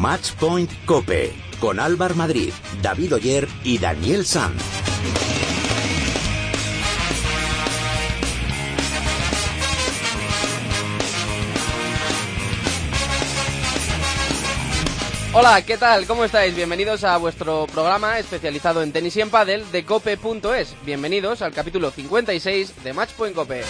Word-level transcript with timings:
Matchpoint 0.00 0.70
Cope 0.86 1.30
con 1.60 1.78
Álvar 1.78 2.14
Madrid, 2.14 2.54
David 2.80 3.16
Oyer 3.16 3.46
y 3.64 3.76
Daniel 3.76 4.24
Sanz. 4.24 4.62
Hola, 15.34 15.60
¿qué 15.66 15.76
tal? 15.76 16.06
¿Cómo 16.06 16.24
estáis? 16.24 16.56
Bienvenidos 16.56 17.04
a 17.04 17.18
vuestro 17.18 17.66
programa 17.66 18.18
especializado 18.18 18.82
en 18.82 18.92
tenis 18.92 19.14
y 19.18 19.20
en 19.20 19.28
pádel 19.28 19.70
de 19.70 19.84
cope.es. 19.84 20.76
Bienvenidos 20.86 21.42
al 21.42 21.52
capítulo 21.52 21.90
56 21.90 22.82
de 22.82 22.92
Matchpoint 22.94 23.34
Cope. 23.34 23.64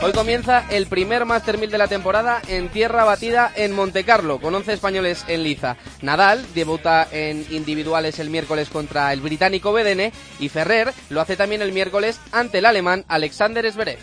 Hoy 0.00 0.12
comienza 0.12 0.64
el 0.70 0.86
primer 0.86 1.24
Master 1.24 1.58
1000 1.58 1.72
de 1.72 1.78
la 1.78 1.88
temporada 1.88 2.40
en 2.46 2.68
tierra 2.68 3.02
batida 3.02 3.50
en 3.56 3.72
Montecarlo, 3.72 4.40
con 4.40 4.54
11 4.54 4.74
españoles 4.74 5.24
en 5.26 5.42
liza. 5.42 5.76
Nadal 6.02 6.46
debuta 6.54 7.08
en 7.10 7.44
individuales 7.50 8.20
el 8.20 8.30
miércoles 8.30 8.68
contra 8.68 9.12
el 9.12 9.20
británico 9.20 9.72
Bedene 9.72 10.12
y 10.38 10.50
Ferrer 10.50 10.92
lo 11.10 11.20
hace 11.20 11.36
también 11.36 11.62
el 11.62 11.72
miércoles 11.72 12.20
ante 12.30 12.58
el 12.58 12.66
alemán 12.66 13.04
Alexander 13.08 13.70
Zverev. 13.72 13.98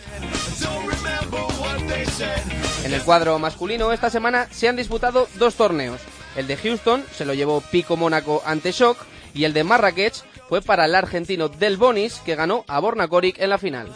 En 2.83 2.93
el 2.93 3.01
cuadro 3.03 3.39
masculino 3.39 3.93
esta 3.93 4.09
semana 4.09 4.47
se 4.51 4.67
han 4.67 4.75
disputado 4.75 5.29
dos 5.35 5.55
torneos. 5.55 6.01
El 6.35 6.47
de 6.47 6.57
Houston 6.57 7.05
se 7.13 7.23
lo 7.23 7.33
llevó 7.33 7.61
Pico 7.61 7.95
Mónaco 7.95 8.43
ante 8.45 8.73
Shock 8.73 8.97
y 9.33 9.45
el 9.45 9.53
de 9.53 9.63
Marrakech 9.63 10.23
fue 10.49 10.61
para 10.61 10.85
el 10.85 10.95
argentino 10.95 11.47
Del 11.47 11.77
Bonis 11.77 12.21
que 12.25 12.35
ganó 12.35 12.65
a 12.67 12.79
Borna 12.79 13.07
Coric 13.07 13.39
en 13.39 13.49
la 13.49 13.57
final. 13.57 13.87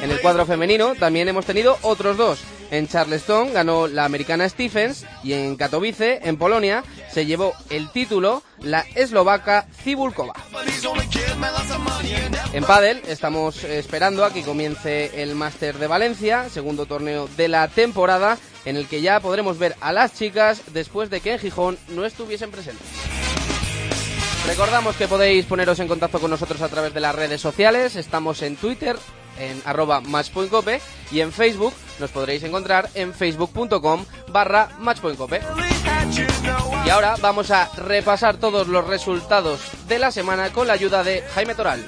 En 0.00 0.10
el 0.10 0.20
cuadro 0.20 0.46
femenino 0.46 0.94
también 0.94 1.28
hemos 1.28 1.46
tenido 1.46 1.78
otros 1.82 2.16
dos. 2.16 2.40
En 2.70 2.88
Charleston 2.88 3.52
ganó 3.52 3.86
la 3.86 4.06
americana 4.06 4.48
Stephens 4.48 5.04
y 5.22 5.34
en 5.34 5.56
Katowice, 5.56 6.20
en 6.22 6.38
Polonia, 6.38 6.82
se 7.10 7.26
llevó 7.26 7.52
el 7.68 7.90
título 7.90 8.42
la 8.60 8.86
eslovaca 8.94 9.66
Cibulkova. 9.84 10.32
En 12.52 12.64
pádel 12.64 13.02
estamos 13.06 13.62
esperando 13.64 14.24
a 14.24 14.32
que 14.32 14.42
comience 14.42 15.22
el 15.22 15.34
Máster 15.34 15.78
de 15.78 15.86
Valencia, 15.86 16.48
segundo 16.48 16.86
torneo 16.86 17.28
de 17.36 17.48
la 17.48 17.68
temporada, 17.68 18.38
en 18.64 18.76
el 18.76 18.86
que 18.86 19.02
ya 19.02 19.20
podremos 19.20 19.58
ver 19.58 19.76
a 19.80 19.92
las 19.92 20.14
chicas 20.14 20.62
después 20.72 21.10
de 21.10 21.20
que 21.20 21.32
en 21.32 21.38
Gijón 21.38 21.78
no 21.88 22.04
estuviesen 22.04 22.50
presentes. 22.50 22.86
Recordamos 24.46 24.96
que 24.96 25.08
podéis 25.08 25.44
poneros 25.46 25.78
en 25.78 25.88
contacto 25.88 26.18
con 26.18 26.30
nosotros 26.30 26.60
a 26.62 26.68
través 26.68 26.92
de 26.92 27.00
las 27.00 27.14
redes 27.14 27.40
sociales. 27.40 27.96
Estamos 27.96 28.42
en 28.42 28.56
Twitter, 28.56 28.96
en 29.38 29.62
arroba 29.64 30.00
matchpointcope 30.00 30.80
y 31.10 31.20
en 31.20 31.32
Facebook 31.32 31.74
nos 31.98 32.10
podréis 32.10 32.42
encontrar 32.42 32.88
en 32.94 33.12
facebook.com 33.14 34.04
barra 34.28 34.70
matchpointcope. 34.78 35.40
Y 36.84 36.90
ahora 36.90 37.16
vamos 37.20 37.50
a 37.50 37.70
repasar 37.76 38.36
todos 38.36 38.68
los 38.68 38.86
resultados 38.86 39.60
de 39.86 39.98
la 39.98 40.10
semana 40.10 40.50
con 40.50 40.66
la 40.66 40.72
ayuda 40.74 41.04
de 41.04 41.22
Jaime 41.34 41.54
Toral. 41.54 41.84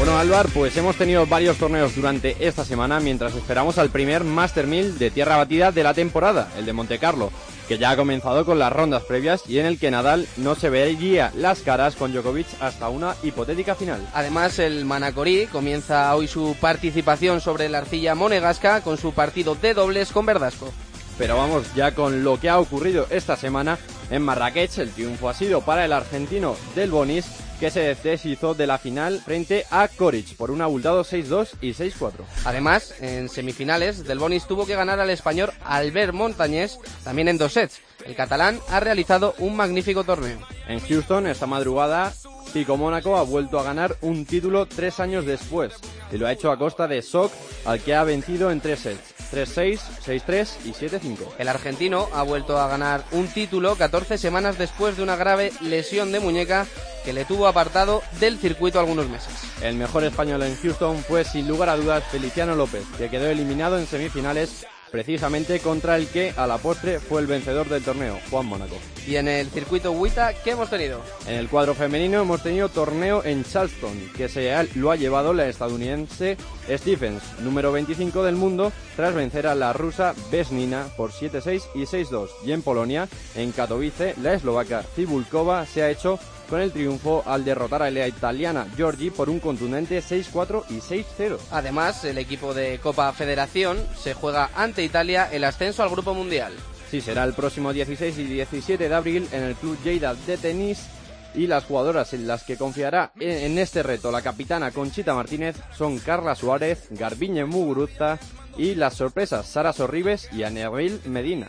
Bueno, 0.00 0.18
Álvar, 0.18 0.48
pues 0.48 0.74
hemos 0.78 0.96
tenido 0.96 1.26
varios 1.26 1.58
torneos 1.58 1.94
durante 1.94 2.34
esta 2.40 2.64
semana 2.64 3.00
mientras 3.00 3.34
esperamos 3.34 3.76
al 3.76 3.90
primer 3.90 4.24
Master 4.24 4.66
1000 4.66 4.98
de 4.98 5.10
tierra 5.10 5.36
batida 5.36 5.72
de 5.72 5.82
la 5.82 5.92
temporada, 5.92 6.48
el 6.56 6.64
de 6.64 6.72
Monte 6.72 6.98
Carlo, 6.98 7.30
que 7.70 7.78
ya 7.78 7.92
ha 7.92 7.96
comenzado 7.96 8.44
con 8.44 8.58
las 8.58 8.72
rondas 8.72 9.04
previas 9.04 9.44
y 9.46 9.60
en 9.60 9.66
el 9.66 9.78
que 9.78 9.92
Nadal 9.92 10.26
no 10.38 10.56
se 10.56 10.70
vería 10.70 11.30
las 11.36 11.60
caras 11.60 11.94
con 11.94 12.12
Djokovic 12.12 12.48
hasta 12.58 12.88
una 12.88 13.14
hipotética 13.22 13.76
final. 13.76 14.04
Además, 14.12 14.58
el 14.58 14.84
Manacorí 14.84 15.46
comienza 15.46 16.12
hoy 16.16 16.26
su 16.26 16.56
participación 16.60 17.40
sobre 17.40 17.68
la 17.68 17.78
arcilla 17.78 18.16
monegasca 18.16 18.80
con 18.80 18.98
su 18.98 19.12
partido 19.12 19.54
de 19.54 19.72
dobles 19.72 20.10
con 20.10 20.26
Verdasco. 20.26 20.72
Pero 21.16 21.36
vamos 21.36 21.72
ya 21.76 21.94
con 21.94 22.24
lo 22.24 22.40
que 22.40 22.48
ha 22.48 22.58
ocurrido 22.58 23.06
esta 23.08 23.36
semana 23.36 23.78
en 24.10 24.22
Marrakech. 24.22 24.78
El 24.78 24.90
triunfo 24.90 25.28
ha 25.28 25.34
sido 25.34 25.60
para 25.60 25.84
el 25.84 25.92
argentino 25.92 26.56
Del 26.74 26.90
Bonis 26.90 27.26
que 27.60 27.70
se 27.70 27.94
deshizo 27.94 28.54
de 28.54 28.66
la 28.66 28.78
final 28.78 29.20
frente 29.20 29.66
a 29.70 29.86
Coric 29.86 30.34
por 30.36 30.50
un 30.50 30.62
abultado 30.62 31.04
6-2 31.04 31.50
y 31.60 31.74
6-4. 31.74 32.12
Además, 32.46 32.94
en 33.00 33.28
semifinales, 33.28 34.04
Del 34.04 34.18
Bonis 34.18 34.46
tuvo 34.46 34.64
que 34.64 34.74
ganar 34.74 34.98
al 34.98 35.10
español 35.10 35.52
Albert 35.62 36.14
Montañés, 36.14 36.78
también 37.04 37.28
en 37.28 37.36
dos 37.36 37.52
sets. 37.52 37.82
El 38.06 38.16
catalán 38.16 38.58
ha 38.70 38.80
realizado 38.80 39.34
un 39.38 39.56
magnífico 39.56 40.04
torneo. 40.04 40.38
En 40.68 40.80
Houston, 40.80 41.26
esta 41.26 41.46
madrugada, 41.46 42.14
Pico 42.54 42.78
Mónaco 42.78 43.18
ha 43.18 43.24
vuelto 43.24 43.60
a 43.60 43.62
ganar 43.62 43.94
un 44.00 44.24
título 44.24 44.64
tres 44.64 44.98
años 44.98 45.26
después 45.26 45.74
y 46.10 46.16
lo 46.16 46.26
ha 46.26 46.32
hecho 46.32 46.50
a 46.50 46.58
costa 46.58 46.88
de 46.88 47.02
Sok, 47.02 47.30
al 47.66 47.80
que 47.80 47.94
ha 47.94 48.04
vencido 48.04 48.50
en 48.50 48.60
tres 48.62 48.80
sets. 48.80 49.09
3-6, 49.32 49.80
6-3 50.04 50.48
y 50.64 50.72
7-5. 50.72 51.16
El 51.38 51.48
argentino 51.48 52.08
ha 52.12 52.22
vuelto 52.22 52.58
a 52.58 52.68
ganar 52.68 53.04
un 53.12 53.28
título 53.28 53.76
14 53.76 54.18
semanas 54.18 54.58
después 54.58 54.96
de 54.96 55.02
una 55.02 55.16
grave 55.16 55.52
lesión 55.60 56.12
de 56.12 56.20
muñeca 56.20 56.66
que 57.04 57.12
le 57.12 57.24
tuvo 57.24 57.46
apartado 57.46 58.02
del 58.18 58.38
circuito 58.38 58.78
algunos 58.78 59.08
meses. 59.08 59.32
El 59.62 59.76
mejor 59.76 60.04
español 60.04 60.42
en 60.42 60.56
Houston 60.56 61.02
fue 61.02 61.24
sin 61.24 61.48
lugar 61.48 61.68
a 61.68 61.76
dudas 61.76 62.04
Feliciano 62.10 62.54
López, 62.54 62.84
que 62.98 63.08
quedó 63.08 63.26
eliminado 63.28 63.78
en 63.78 63.86
semifinales 63.86 64.66
precisamente 64.90 65.60
contra 65.60 65.96
el 65.96 66.08
que 66.08 66.32
a 66.36 66.46
la 66.46 66.58
postre 66.58 67.00
fue 67.00 67.20
el 67.20 67.26
vencedor 67.26 67.68
del 67.68 67.82
torneo, 67.82 68.18
Juan 68.30 68.46
Mónaco. 68.46 68.76
Y 69.06 69.16
en 69.16 69.28
el 69.28 69.48
circuito 69.48 69.92
WITA, 69.92 70.34
¿qué 70.42 70.50
hemos 70.50 70.70
tenido? 70.70 71.00
En 71.26 71.34
el 71.34 71.48
cuadro 71.48 71.74
femenino 71.74 72.20
hemos 72.20 72.42
tenido 72.42 72.68
torneo 72.68 73.24
en 73.24 73.44
Charleston, 73.44 74.10
que 74.16 74.28
se 74.28 74.52
ha, 74.52 74.64
lo 74.74 74.90
ha 74.90 74.96
llevado 74.96 75.32
la 75.32 75.48
estadounidense 75.48 76.36
Stephens, 76.68 77.22
número 77.40 77.72
25 77.72 78.22
del 78.22 78.36
mundo, 78.36 78.72
tras 78.96 79.14
vencer 79.14 79.46
a 79.46 79.54
la 79.54 79.72
rusa 79.72 80.14
Besnina 80.30 80.86
por 80.96 81.10
7-6 81.10 81.62
y 81.74 81.80
6-2. 81.80 82.28
Y 82.44 82.52
en 82.52 82.62
Polonia, 82.62 83.08
en 83.34 83.52
Katowice, 83.52 84.14
la 84.22 84.34
eslovaca 84.34 84.82
Cibulkova 84.94 85.66
se 85.66 85.82
ha 85.82 85.90
hecho 85.90 86.18
con 86.50 86.60
el 86.60 86.72
triunfo 86.72 87.22
al 87.24 87.44
derrotar 87.44 87.82
a 87.82 87.90
la 87.90 88.08
italiana 88.08 88.66
Giorgi 88.76 89.10
por 89.10 89.30
un 89.30 89.38
contundente 89.38 90.02
6-4 90.02 90.64
y 90.68 90.80
6-0. 90.80 91.38
Además, 91.52 92.04
el 92.04 92.18
equipo 92.18 92.52
de 92.52 92.78
Copa 92.80 93.12
Federación 93.12 93.78
se 93.96 94.14
juega 94.14 94.50
ante 94.56 94.84
Italia 94.84 95.28
el 95.32 95.44
ascenso 95.44 95.82
al 95.82 95.90
Grupo 95.90 96.12
Mundial. 96.12 96.52
Sí, 96.90 97.00
será 97.00 97.22
el 97.24 97.34
próximo 97.34 97.72
16 97.72 98.18
y 98.18 98.24
17 98.24 98.88
de 98.88 98.94
abril 98.94 99.28
en 99.30 99.44
el 99.44 99.54
Club 99.54 99.78
Lleida 99.84 100.14
de 100.14 100.36
tenis 100.36 100.88
y 101.34 101.46
las 101.46 101.64
jugadoras 101.64 102.12
en 102.12 102.26
las 102.26 102.42
que 102.42 102.56
confiará 102.56 103.12
en 103.20 103.56
este 103.58 103.84
reto 103.84 104.10
la 104.10 104.22
capitana 104.22 104.72
Conchita 104.72 105.14
Martínez 105.14 105.56
son 105.76 106.00
Carla 106.00 106.34
Suárez, 106.34 106.88
Garbiñe 106.90 107.44
Muguruza 107.44 108.18
y 108.56 108.74
las 108.74 108.94
sorpresas 108.94 109.46
Sara 109.46 109.72
Sorribes 109.72 110.28
y 110.32 110.42
Aneril 110.42 111.00
Medina. 111.04 111.48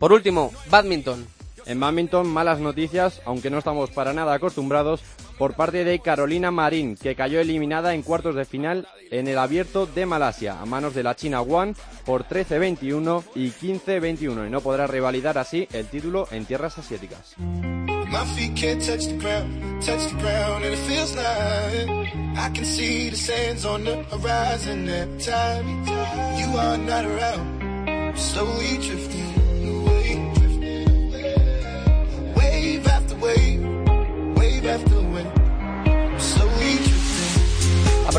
Por 0.00 0.12
último, 0.12 0.52
badminton. 0.68 1.39
En 1.70 1.78
badminton, 1.78 2.26
malas 2.26 2.58
noticias, 2.58 3.22
aunque 3.24 3.48
no 3.48 3.58
estamos 3.58 3.90
para 3.90 4.12
nada 4.12 4.34
acostumbrados, 4.34 5.02
por 5.38 5.54
parte 5.54 5.84
de 5.84 6.00
Carolina 6.00 6.50
Marín, 6.50 6.96
que 6.96 7.14
cayó 7.14 7.38
eliminada 7.38 7.94
en 7.94 8.02
cuartos 8.02 8.34
de 8.34 8.44
final 8.44 8.88
en 9.12 9.28
el 9.28 9.38
abierto 9.38 9.86
de 9.86 10.04
Malasia, 10.04 10.60
a 10.60 10.66
manos 10.66 10.94
de 10.94 11.04
la 11.04 11.14
China 11.14 11.42
One, 11.42 11.74
por 12.04 12.24
13-21 12.24 13.22
y 13.36 13.50
15-21, 13.50 14.48
y 14.48 14.50
no 14.50 14.60
podrá 14.62 14.88
revalidar 14.88 15.38
así 15.38 15.68
el 15.72 15.86
título 15.86 16.26
en 16.32 16.44
tierras 16.44 16.76
asiáticas. 16.76 17.36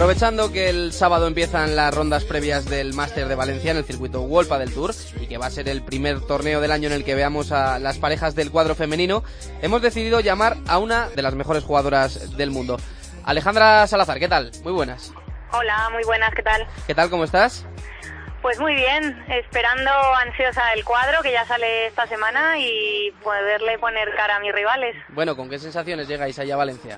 Aprovechando 0.01 0.51
que 0.51 0.67
el 0.67 0.93
sábado 0.93 1.27
empiezan 1.27 1.75
las 1.75 1.93
rondas 1.93 2.23
previas 2.23 2.65
del 2.65 2.95
Máster 2.95 3.27
de 3.27 3.35
Valencia 3.35 3.69
en 3.69 3.77
el 3.77 3.85
circuito 3.85 4.21
Wolpa 4.21 4.57
del 4.57 4.73
Tour 4.73 4.95
y 5.19 5.27
que 5.27 5.37
va 5.37 5.45
a 5.45 5.51
ser 5.51 5.69
el 5.69 5.83
primer 5.83 6.21
torneo 6.21 6.59
del 6.59 6.71
año 6.71 6.87
en 6.87 6.93
el 6.93 7.03
que 7.03 7.13
veamos 7.13 7.51
a 7.51 7.77
las 7.77 7.99
parejas 7.99 8.33
del 8.33 8.49
cuadro 8.49 8.73
femenino, 8.73 9.23
hemos 9.61 9.79
decidido 9.83 10.19
llamar 10.19 10.57
a 10.67 10.79
una 10.79 11.07
de 11.09 11.21
las 11.21 11.35
mejores 11.35 11.63
jugadoras 11.63 12.35
del 12.35 12.49
mundo. 12.49 12.77
Alejandra 13.25 13.85
Salazar, 13.85 14.17
¿qué 14.17 14.27
tal? 14.27 14.49
Muy 14.63 14.73
buenas. 14.73 15.13
Hola, 15.51 15.91
muy 15.91 16.03
buenas, 16.03 16.33
¿qué 16.33 16.41
tal? 16.41 16.67
¿Qué 16.87 16.95
tal? 16.95 17.11
¿Cómo 17.11 17.23
estás? 17.23 17.67
Pues 18.41 18.59
muy 18.59 18.73
bien, 18.73 19.23
esperando 19.27 19.91
ansiosa 20.15 20.73
el 20.73 20.83
cuadro 20.83 21.21
que 21.21 21.31
ya 21.31 21.45
sale 21.45 21.85
esta 21.85 22.07
semana 22.07 22.57
y 22.57 23.11
poderle 23.23 23.77
poner 23.77 24.09
cara 24.15 24.37
a 24.37 24.39
mis 24.39 24.51
rivales. 24.51 24.95
Bueno, 25.09 25.35
¿con 25.35 25.47
qué 25.47 25.59
sensaciones 25.59 26.07
llegáis 26.07 26.39
allá 26.39 26.55
a 26.55 26.57
Valencia? 26.57 26.97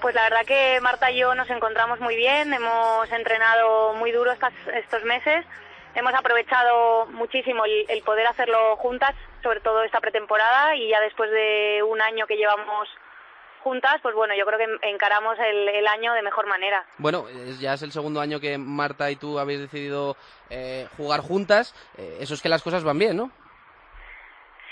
Pues 0.00 0.14
la 0.14 0.22
verdad 0.22 0.46
que 0.46 0.80
Marta 0.80 1.10
y 1.10 1.18
yo 1.18 1.34
nos 1.34 1.50
encontramos 1.50 2.00
muy 2.00 2.16
bien, 2.16 2.52
hemos 2.52 3.10
entrenado 3.12 3.94
muy 3.94 4.12
duro 4.12 4.32
estas, 4.32 4.52
estos 4.74 5.04
meses, 5.04 5.44
hemos 5.94 6.14
aprovechado 6.14 7.06
muchísimo 7.06 7.64
el, 7.64 8.02
poder 8.02 8.26
hacerlo 8.26 8.76
juntas, 8.76 9.14
sobre 9.42 9.60
todo 9.60 9.82
esta 9.82 10.00
pretemporada 10.00 10.74
y 10.76 10.88
ya 10.88 11.00
después 11.00 11.30
de 11.30 11.82
un 11.82 12.00
año 12.00 12.26
que 12.26 12.36
llevamos 12.36 12.88
juntas, 13.62 13.96
pues 14.02 14.14
bueno, 14.14 14.34
yo 14.34 14.46
creo 14.46 14.58
que 14.58 14.88
encaramos 14.88 15.36
el, 15.38 15.86
año 15.86 16.14
de 16.14 16.22
mejor 16.22 16.46
manera. 16.46 16.84
Bueno, 16.96 17.26
ya 17.60 17.74
es 17.74 17.82
el 17.82 17.92
segundo 17.92 18.20
año 18.20 18.40
que 18.40 18.56
Marta 18.56 19.10
y 19.10 19.16
tú 19.16 19.38
habéis 19.38 19.60
decidido 19.60 20.16
eh, 20.48 20.88
jugar 20.96 21.20
juntas. 21.20 21.74
Eh, 21.98 22.18
eso 22.20 22.32
es 22.32 22.40
que 22.40 22.48
las 22.48 22.62
cosas 22.62 22.84
van 22.84 22.98
bien, 22.98 23.16
¿no? 23.16 23.30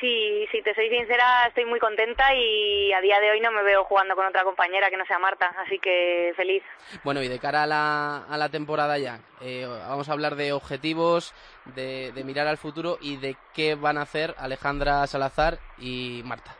Sí, 0.00 0.47
si 0.53 0.62
te 0.62 0.75
soy 0.75 0.89
sincera, 0.91 1.47
estoy 1.49 1.65
muy 1.65 1.81
contenta 1.81 2.33
y 2.33 2.93
a 2.93 3.00
día 3.00 3.19
de 3.19 3.33
hoy 3.33 3.41
no 3.41 3.50
me 3.50 3.62
veo 3.65 3.83
jugando 3.85 4.15
con 4.15 4.27
otra 4.27 4.45
compañera 4.45 4.91
que 4.91 4.97
no 4.97 5.05
sea 5.06 5.19
Marta, 5.19 5.53
así 5.59 5.79
que 5.81 6.33
feliz. 6.37 6.62
Bueno, 7.03 7.21
y 7.21 7.29
de 7.29 7.41
cara 7.41 7.65
a 7.65 7.67
la, 7.67 8.25
a 8.29 8.37
la 8.37 8.49
temporada 8.49 8.97
ya, 8.99 9.19
eh, 9.41 9.67
vamos 9.67 10.09
a 10.09 10.12
hablar 10.12 10.37
de 10.37 10.53
objetivos, 10.53 11.35
de, 11.65 12.12
de 12.12 12.25
mirar 12.25 12.47
al 12.47 12.59
futuro 12.59 12.99
y 13.00 13.17
de 13.17 13.37
qué 13.55 13.75
van 13.75 13.99
a 13.99 14.03
hacer 14.03 14.35
Alejandra 14.39 15.06
Salazar 15.09 15.59
y 15.79 16.23
Marta. 16.25 16.55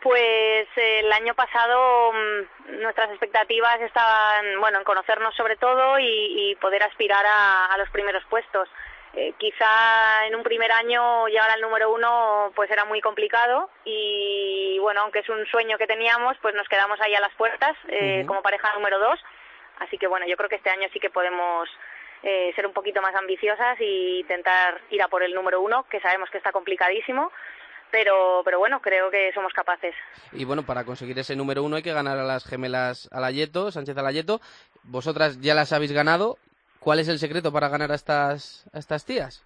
Pues 0.00 0.68
el 0.76 1.12
año 1.12 1.34
pasado 1.34 2.12
mm, 2.12 2.80
nuestras 2.82 3.10
expectativas 3.10 3.80
estaban, 3.80 4.60
bueno, 4.60 4.78
en 4.78 4.84
conocernos 4.84 5.34
sobre 5.34 5.56
todo 5.56 5.98
y, 5.98 6.56
poder 6.60 6.82
aspirar 6.82 7.24
a, 7.26 7.76
los 7.78 7.90
primeros 7.90 8.24
puestos. 8.26 8.68
Eh, 9.20 9.34
quizá 9.36 10.26
en 10.28 10.36
un 10.36 10.44
primer 10.44 10.70
año 10.70 11.26
llegar 11.26 11.50
al 11.50 11.60
número 11.60 11.92
uno 11.92 12.52
pues 12.54 12.70
era 12.70 12.84
muy 12.84 13.00
complicado 13.00 13.68
y 13.84 14.78
bueno, 14.78 15.00
aunque 15.00 15.18
es 15.18 15.28
un 15.28 15.44
sueño 15.46 15.76
que 15.76 15.88
teníamos, 15.88 16.36
pues 16.40 16.54
nos 16.54 16.68
quedamos 16.68 17.00
ahí 17.00 17.16
a 17.16 17.20
las 17.20 17.34
puertas 17.34 17.76
eh, 17.88 18.22
como 18.28 18.42
pareja 18.42 18.72
número 18.74 19.00
dos. 19.00 19.18
Así 19.80 19.98
que 19.98 20.06
bueno, 20.06 20.24
yo 20.28 20.36
creo 20.36 20.48
que 20.48 20.54
este 20.54 20.70
año 20.70 20.86
sí 20.92 21.00
que 21.00 21.10
podemos 21.10 21.68
eh, 22.22 22.52
ser 22.54 22.64
un 22.64 22.72
poquito 22.72 23.02
más 23.02 23.12
ambiciosas 23.16 23.76
e 23.80 24.20
intentar 24.20 24.80
ir 24.90 25.02
a 25.02 25.08
por 25.08 25.24
el 25.24 25.34
número 25.34 25.60
uno, 25.62 25.84
que 25.90 25.98
sabemos 25.98 26.30
que 26.30 26.38
está 26.38 26.52
complicadísimo 26.52 27.32
pero, 27.90 28.42
pero 28.44 28.58
bueno, 28.58 28.80
creo 28.80 29.10
que 29.10 29.32
somos 29.32 29.52
capaces. 29.52 29.94
Y 30.32 30.44
bueno, 30.44 30.62
para 30.62 30.84
conseguir 30.84 31.18
ese 31.18 31.34
número 31.34 31.64
uno 31.64 31.76
hay 31.76 31.82
que 31.82 31.92
ganar 31.92 32.18
a 32.18 32.24
las 32.24 32.44
gemelas 32.44 33.08
Alayeto, 33.10 33.72
Sánchez 33.72 33.96
Alayeto. 33.96 34.40
Vosotras 34.84 35.40
ya 35.40 35.54
las 35.54 35.72
habéis 35.72 35.92
ganado. 35.92 36.36
¿Cuál 36.80 37.00
es 37.00 37.08
el 37.08 37.18
secreto 37.18 37.52
para 37.52 37.68
ganar 37.68 37.90
a 37.92 37.94
estas, 37.94 38.66
a 38.72 38.78
estas 38.78 39.04
tías? 39.04 39.44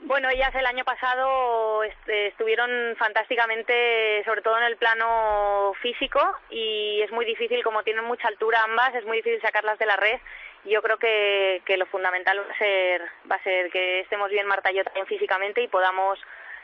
Bueno, 0.00 0.28
ellas 0.28 0.54
el 0.54 0.66
año 0.66 0.84
pasado 0.84 1.82
estuvieron 2.06 2.94
fantásticamente, 2.96 4.22
sobre 4.24 4.42
todo 4.42 4.58
en 4.58 4.64
el 4.64 4.76
plano 4.76 5.72
físico, 5.80 6.20
y 6.50 7.00
es 7.02 7.10
muy 7.12 7.24
difícil, 7.24 7.62
como 7.64 7.82
tienen 7.82 8.04
mucha 8.04 8.28
altura 8.28 8.62
ambas, 8.62 8.94
es 8.94 9.06
muy 9.06 9.18
difícil 9.18 9.40
sacarlas 9.40 9.78
de 9.78 9.86
la 9.86 9.96
red. 9.96 10.20
Yo 10.64 10.82
creo 10.82 10.98
que, 10.98 11.62
que 11.64 11.76
lo 11.76 11.86
fundamental 11.86 12.38
va 12.40 12.52
a 12.52 12.58
ser, 12.58 13.02
va 13.30 13.36
a 13.36 13.42
ser 13.42 13.70
que 13.70 14.00
estemos 14.00 14.30
bien 14.30 14.46
Marta 14.46 14.70
yo 14.70 14.84
también 14.84 15.06
físicamente 15.06 15.62
y 15.62 15.68
podamos 15.68 16.18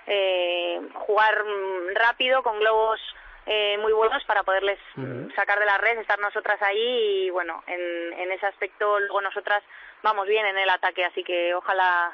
eh, 0.06 0.80
jugar 0.94 1.44
mm, 1.44 1.94
rápido 1.94 2.42
con 2.42 2.58
globos 2.58 3.00
eh, 3.46 3.78
muy 3.78 3.92
buenos 3.92 4.22
para 4.24 4.42
poderles 4.42 4.78
sacar 5.34 5.58
de 5.58 5.66
la 5.66 5.78
red, 5.78 5.98
estar 5.98 6.18
nosotras 6.18 6.60
ahí 6.62 7.26
y 7.26 7.30
bueno, 7.30 7.62
en, 7.66 8.12
en 8.18 8.32
ese 8.32 8.46
aspecto 8.46 8.98
luego 9.00 9.20
nosotras 9.20 9.62
vamos 10.02 10.26
bien 10.26 10.46
en 10.46 10.58
el 10.58 10.70
ataque, 10.70 11.04
así 11.04 11.22
que 11.24 11.54
ojalá 11.54 12.12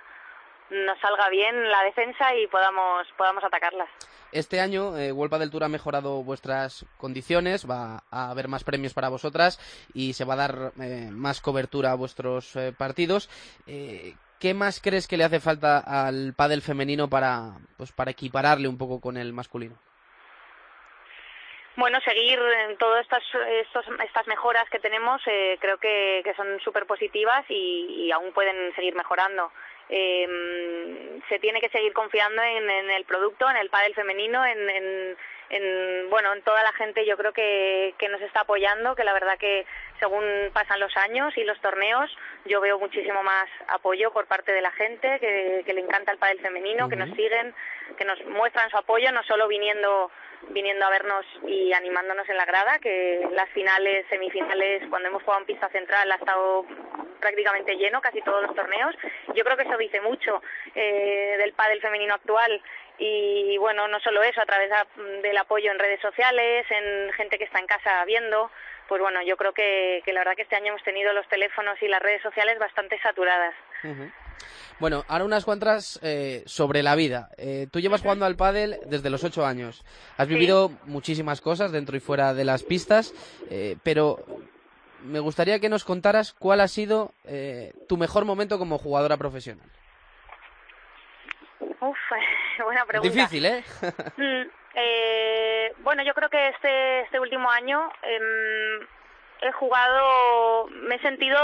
nos 0.70 0.98
salga 1.00 1.28
bien 1.28 1.70
la 1.70 1.82
defensa 1.82 2.34
y 2.34 2.46
podamos, 2.46 3.06
podamos 3.16 3.42
atacarlas. 3.44 3.88
Este 4.30 4.60
año, 4.60 4.96
eh, 4.98 5.12
del 5.12 5.50
Tour 5.50 5.64
ha 5.64 5.68
mejorado 5.68 6.22
vuestras 6.22 6.84
condiciones, 6.98 7.68
va 7.68 8.02
a 8.10 8.30
haber 8.30 8.48
más 8.48 8.62
premios 8.62 8.92
para 8.92 9.08
vosotras 9.08 9.58
y 9.94 10.12
se 10.12 10.24
va 10.24 10.34
a 10.34 10.36
dar 10.36 10.72
eh, 10.80 11.08
más 11.10 11.40
cobertura 11.40 11.92
a 11.92 11.94
vuestros 11.94 12.54
eh, 12.56 12.74
partidos. 12.76 13.30
Eh, 13.66 14.14
¿Qué 14.38 14.52
más 14.54 14.80
crees 14.80 15.08
que 15.08 15.16
le 15.16 15.24
hace 15.24 15.40
falta 15.40 15.78
al 15.78 16.34
pádel 16.34 16.62
femenino 16.62 17.08
para, 17.08 17.54
pues, 17.76 17.90
para 17.92 18.10
equipararle 18.10 18.68
un 18.68 18.76
poco 18.76 19.00
con 19.00 19.16
el 19.16 19.32
masculino? 19.32 19.76
Bueno, 21.78 22.00
seguir 22.00 22.40
en 22.68 22.76
todas 22.76 23.02
estas, 23.02 23.22
estas 24.02 24.26
mejoras 24.26 24.68
que 24.68 24.80
tenemos 24.80 25.22
eh, 25.28 25.56
creo 25.60 25.78
que, 25.78 26.24
son 26.36 26.58
súper 26.58 26.86
positivas 26.86 27.44
y, 27.48 28.10
aún 28.10 28.32
pueden 28.32 28.74
seguir 28.74 28.96
mejorando. 28.96 29.52
Eh, 29.88 31.20
se 31.28 31.38
tiene 31.38 31.60
que 31.60 31.68
seguir 31.68 31.92
confiando 31.92 32.42
en, 32.42 32.68
el 32.68 33.04
producto, 33.04 33.48
en 33.48 33.58
el 33.58 33.70
pádel 33.70 33.94
femenino, 33.94 34.44
en, 34.44 35.16
en, 35.50 36.10
bueno, 36.10 36.32
en 36.32 36.42
toda 36.42 36.64
la 36.64 36.72
gente 36.72 37.06
yo 37.06 37.16
creo 37.16 37.32
que, 37.32 37.94
que 37.96 38.08
nos 38.08 38.22
está 38.22 38.40
apoyando, 38.40 38.96
que 38.96 39.04
la 39.04 39.12
verdad 39.12 39.38
que 39.38 39.64
según 40.00 40.24
pasan 40.52 40.80
los 40.80 40.96
años 40.96 41.32
y 41.38 41.44
los 41.44 41.60
torneos, 41.60 42.10
yo 42.44 42.60
veo 42.60 42.80
muchísimo 42.80 43.22
más 43.22 43.48
apoyo 43.68 44.10
por 44.12 44.26
parte 44.26 44.50
de 44.50 44.62
la 44.62 44.72
gente 44.72 45.20
que, 45.20 45.62
que 45.64 45.74
le 45.74 45.82
encanta 45.82 46.10
el 46.10 46.18
pádel 46.18 46.40
femenino, 46.40 46.88
que 46.88 46.96
nos 46.96 47.14
siguen, 47.14 47.54
que 47.96 48.04
nos 48.04 48.20
muestran 48.24 48.68
su 48.68 48.76
apoyo, 48.76 49.12
no 49.12 49.22
solo 49.22 49.46
viniendo 49.46 50.10
viniendo 50.50 50.84
a 50.84 50.90
vernos 50.90 51.24
y 51.46 51.72
animándonos 51.72 52.28
en 52.28 52.36
la 52.36 52.44
grada, 52.44 52.78
que 52.78 53.28
las 53.32 53.48
finales, 53.50 54.06
semifinales, 54.08 54.82
cuando 54.88 55.08
hemos 55.08 55.22
jugado 55.22 55.40
en 55.40 55.46
pista 55.46 55.68
central 55.68 56.10
ha 56.10 56.16
estado 56.16 56.64
prácticamente 57.20 57.76
lleno 57.76 58.00
casi 58.00 58.22
todos 58.22 58.42
los 58.42 58.54
torneos. 58.54 58.94
Yo 59.34 59.44
creo 59.44 59.56
que 59.56 59.64
eso 59.64 59.76
dice 59.76 60.00
mucho 60.00 60.42
eh, 60.74 61.36
del 61.38 61.52
pádel 61.52 61.80
femenino 61.80 62.14
actual 62.14 62.62
y 62.98 63.56
bueno, 63.58 63.86
no 63.88 64.00
solo 64.00 64.22
eso, 64.22 64.40
a 64.40 64.46
través 64.46 64.70
del 65.22 65.36
apoyo 65.36 65.70
en 65.70 65.78
redes 65.78 66.00
sociales, 66.00 66.66
en 66.70 67.12
gente 67.12 67.38
que 67.38 67.44
está 67.44 67.60
en 67.60 67.66
casa 67.66 68.04
viendo, 68.04 68.50
pues 68.88 69.00
bueno, 69.00 69.22
yo 69.22 69.36
creo 69.36 69.52
que, 69.52 70.02
la 70.06 70.20
verdad 70.20 70.34
que 70.34 70.42
este 70.42 70.56
año 70.56 70.68
hemos 70.68 70.82
tenido 70.82 71.12
los 71.12 71.28
teléfonos 71.28 71.80
y 71.82 71.88
las 71.88 72.02
redes 72.02 72.22
sociales 72.22 72.58
bastante 72.58 72.98
saturadas. 73.00 73.54
Bueno, 74.80 75.04
ahora 75.08 75.24
unas 75.24 75.44
cuantas 75.44 75.98
eh, 76.02 76.42
sobre 76.46 76.82
la 76.82 76.94
vida. 76.94 77.30
Eh, 77.36 77.66
tú 77.70 77.80
llevas 77.80 78.02
jugando 78.02 78.26
al 78.26 78.36
pádel 78.36 78.78
desde 78.86 79.10
los 79.10 79.24
ocho 79.24 79.44
años. 79.44 79.84
Has 80.16 80.28
vivido 80.28 80.70
muchísimas 80.84 81.40
cosas 81.40 81.72
dentro 81.72 81.96
y 81.96 82.00
fuera 82.00 82.34
de 82.34 82.44
las 82.44 82.62
pistas, 82.62 83.12
eh, 83.50 83.76
pero 83.82 84.24
me 85.02 85.20
gustaría 85.20 85.60
que 85.60 85.68
nos 85.68 85.84
contaras 85.84 86.32
cuál 86.32 86.60
ha 86.60 86.68
sido 86.68 87.12
tu 87.88 87.96
mejor 87.96 88.24
momento 88.24 88.58
como 88.58 88.78
jugadora 88.78 89.16
profesional. 89.16 89.68
Uf, 91.80 91.98
buena 92.64 92.84
pregunta. 92.84 93.14
Difícil, 93.14 93.46
¿eh? 93.46 93.64
Mm, 94.16 94.42
eh, 94.74 95.72
bueno, 95.78 96.02
yo 96.02 96.14
creo 96.14 96.28
que 96.28 96.48
este, 96.48 97.00
este 97.00 97.20
último 97.20 97.50
año 97.50 97.90
em, 98.02 98.86
he 99.40 99.52
jugado, 99.52 100.66
me 100.68 100.96
he 100.96 101.00
sentido 101.00 101.38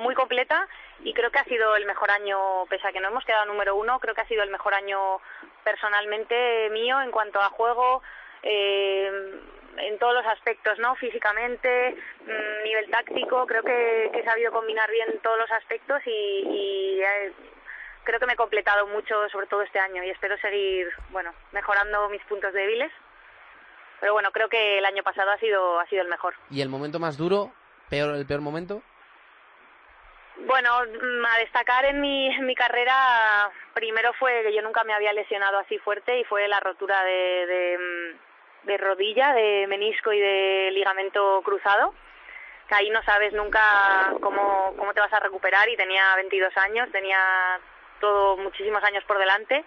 muy 0.00 0.14
completa 0.14 0.68
y 1.02 1.14
creo 1.14 1.30
que 1.30 1.38
ha 1.38 1.44
sido 1.44 1.76
el 1.76 1.86
mejor 1.86 2.10
año, 2.10 2.66
pese 2.68 2.86
a 2.86 2.92
que 2.92 3.00
no 3.00 3.08
hemos 3.08 3.24
quedado 3.24 3.46
número 3.46 3.74
uno, 3.74 3.98
creo 4.00 4.14
que 4.14 4.20
ha 4.20 4.28
sido 4.28 4.42
el 4.42 4.50
mejor 4.50 4.74
año 4.74 5.20
personalmente 5.64 6.68
mío 6.70 7.00
en 7.00 7.10
cuanto 7.10 7.40
a 7.40 7.48
juego. 7.50 8.02
Eh, 8.42 9.40
en 9.76 9.98
todos 9.98 10.14
los 10.14 10.26
aspectos, 10.26 10.78
¿no? 10.78 10.94
Físicamente, 10.96 11.96
mm, 12.26 12.64
nivel 12.64 12.90
táctico, 12.90 13.46
creo 13.46 13.62
que, 13.62 14.10
he 14.12 14.24
sabido 14.24 14.52
combinar 14.52 14.90
bien 14.90 15.20
todos 15.22 15.38
los 15.38 15.50
aspectos 15.52 16.02
y, 16.06 16.10
y 16.10 17.00
creo 18.04 18.18
que 18.18 18.26
me 18.26 18.32
he 18.34 18.36
completado 18.36 18.86
mucho, 18.88 19.28
sobre 19.28 19.46
todo 19.46 19.62
este 19.62 19.78
año, 19.78 20.02
y 20.02 20.10
espero 20.10 20.36
seguir, 20.38 20.88
bueno, 21.10 21.32
mejorando 21.52 22.08
mis 22.08 22.22
puntos 22.24 22.52
débiles. 22.52 22.92
Pero 24.00 24.12
bueno, 24.12 24.30
creo 24.32 24.48
que 24.48 24.78
el 24.78 24.84
año 24.84 25.02
pasado 25.02 25.30
ha 25.30 25.38
sido, 25.38 25.78
ha 25.78 25.86
sido 25.86 26.02
el 26.02 26.08
mejor. 26.08 26.34
¿Y 26.50 26.62
el 26.62 26.68
momento 26.68 26.98
más 26.98 27.16
duro? 27.16 27.52
¿Peor, 27.88 28.16
¿El 28.16 28.26
peor 28.26 28.40
momento? 28.40 28.82
Bueno, 30.46 30.70
mm, 30.80 31.24
a 31.26 31.38
destacar 31.38 31.84
en 31.84 32.00
mi, 32.00 32.34
en 32.34 32.46
mi 32.46 32.54
carrera, 32.54 33.50
primero 33.74 34.12
fue 34.14 34.42
que 34.42 34.54
yo 34.54 34.62
nunca 34.62 34.84
me 34.84 34.94
había 34.94 35.12
lesionado 35.12 35.58
así 35.58 35.78
fuerte 35.78 36.18
y 36.18 36.24
fue 36.24 36.48
la 36.48 36.60
rotura 36.60 37.04
de, 37.04 37.46
de, 37.46 37.78
mm, 37.78 38.66
de 38.66 38.76
rodilla, 38.78 39.34
de 39.34 39.66
menisco 39.68 40.12
y 40.12 40.20
de 40.20 40.70
ligamento 40.72 41.42
cruzado 41.44 41.94
que 42.70 42.76
ahí 42.76 42.90
no 42.90 43.02
sabes 43.02 43.32
nunca 43.32 44.14
cómo, 44.20 44.74
cómo 44.76 44.94
te 44.94 45.00
vas 45.00 45.12
a 45.12 45.18
recuperar 45.18 45.68
y 45.68 45.76
tenía 45.76 46.14
22 46.14 46.56
años, 46.56 46.88
tenía 46.92 47.18
todo 47.98 48.36
muchísimos 48.36 48.82
años 48.84 49.02
por 49.04 49.18
delante 49.18 49.64